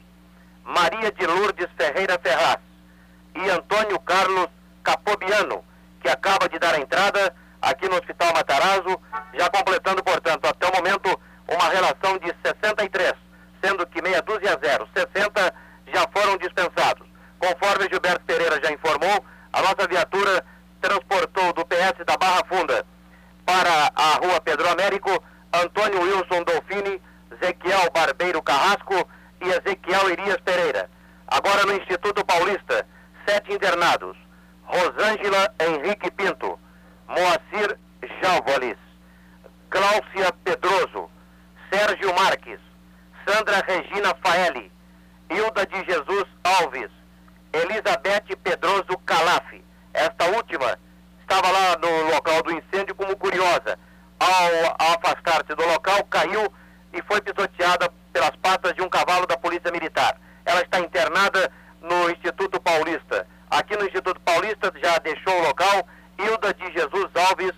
Maria 0.64 1.12
de 1.12 1.26
Lourdes 1.26 1.68
Ferreira 1.78 2.20
Ferraz 2.22 2.58
e 3.36 3.49
Antônio 3.49 3.99
Carlos 3.99 4.47
Capobiano, 4.84 5.64
que 6.01 6.10
acaba 6.10 6.49
de 6.49 6.58
dar 6.60 6.74
a 6.74 6.80
entrada 6.80 7.36
aqui 7.62 7.88
no 7.88 7.95
Hospital 7.95 8.34
Matarazzo, 8.34 8.99
já 9.34 9.49
completando, 9.49 10.03
portanto, 10.03 10.45
até 10.45 10.68
o 10.68 10.76
momento, 10.76 11.20
uma 11.47 11.70
relação 11.70 12.18
de 12.18 12.34
63, 12.43 13.14
sendo 13.64 13.86
que 13.88 14.01
meia 14.01 14.22
dúzia 14.22 14.53
a 14.53 14.68
zero, 14.68 14.88
60 14.95 15.53
já 15.93 16.08
foram 16.12 16.38
dispensados. 16.38 17.08
Conforme 17.39 17.89
Gilberto 17.89 18.26
Pereira 18.26 18.60
já 18.64 18.72
informou, 18.72 19.24
a 19.53 19.62
nossa 19.62 19.88
viatura 19.88 20.43
transportou 20.82 21.53
do 21.53 21.66
PS 21.66 22.03
da 22.05 22.18
Barra 22.18 22.43
Funda 22.47 22.86
para 23.45 23.91
a 23.95 24.14
rua 24.26 24.41
Pedro 24.41 24.70
Américo 24.70 25.24
Antônio 25.54 26.02
Wilson 26.02 26.43
Dolfini, 26.43 27.02
Ezequiel 27.32 27.89
Barbeiro 27.93 28.41
Carrasco 28.41 29.08
e 29.41 29.50
Ezequiel 29.50 30.10
Irias 30.12 30.38
Pereira. 30.43 30.89
Agora 31.28 31.66
no 31.66 31.74
Instituto 31.74 32.26
Paulista, 32.26 32.86
sete 33.26 33.54
internados. 33.54 34.18
Rosângela 34.68 35.54
Henrique 35.62 36.12
Pinto, 36.12 36.60
Moacir 37.08 37.80
Jalvolis, 38.22 38.78
Cláudia 39.70 40.34
Pedroso, 40.43 41.10
Sérgio 41.72 42.14
Marques, 42.14 42.60
Sandra 43.26 43.64
Regina 43.66 44.14
Faeli, 44.22 44.70
Hilda 45.30 45.66
de 45.66 45.86
Jesus 45.86 46.26
Alves, 46.43 46.91
Elizabeth 47.54 48.36
Pedroso 48.43 48.98
Calaf. 49.06 49.45
Esta 49.93 50.26
última 50.36 50.78
estava 51.22 51.50
lá 51.50 51.78
no 51.78 52.14
local 52.14 52.43
do 52.43 52.52
incêndio 52.52 52.93
como 52.93 53.16
curiosa. 53.16 53.80
Ao 54.20 54.93
afastar-se 54.93 55.55
do 55.55 55.65
local, 55.68 56.03
caiu 56.05 56.51
e 56.93 57.01
foi 57.03 57.22
pisoteada 57.22 57.91
pelas 58.11 58.36
patas 58.38 58.74
de 58.74 58.82
um 58.82 58.89
cavalo 58.89 59.28
da 59.28 59.38
Polícia 59.38 59.72
Militar. 59.72 60.18
Ela 60.45 60.61
está 60.61 60.80
internada 60.80 61.51
no 61.82 62.09
Instituto 62.09 62.59
Paulista. 62.59 63.28
Aqui 63.49 63.76
no 63.78 63.86
Instituto 63.86 64.20
Paulista 64.22 64.72
já 64.82 64.97
deixou 64.99 65.34
o 65.34 65.47
local 65.47 65.88
Hilda 66.18 66.53
de 66.53 66.72
Jesus 66.74 67.09
Alves 67.30 67.53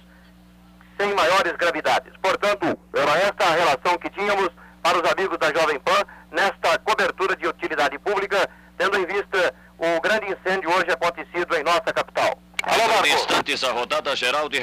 sem 0.99 1.13
maiores 1.13 1.53
gravidades. 1.53 2.11
Portanto, 2.21 2.77
era 2.93 3.17
esta 3.19 3.45
a 3.45 3.55
relação 3.55 3.97
que 3.97 4.09
tínhamos 4.09 4.49
para 4.81 4.97
os 4.97 5.11
amigos 5.11 5.37
da 5.37 5.53
Jovem 5.53 5.79
Pan 5.79 6.03
nesta 6.31 6.77
cobertura 6.79 7.35
de 7.35 7.47
utilidade 7.47 7.97
pública, 7.99 8.49
tendo 8.77 8.97
em 8.97 9.05
vista 9.05 9.53
o 9.77 10.01
grande 10.01 10.25
incêndio 10.31 10.69
hoje 10.69 10.91
acontecido 10.91 11.55
em 11.55 11.63
nossa 11.63 11.93
capital. 11.93 12.37
Alô, 12.63 12.87
Marcos. 12.87 13.11
instantes, 13.11 13.63
a 13.63 13.71
rodada 13.71 14.13
geral 14.15 14.49
de 14.49 14.57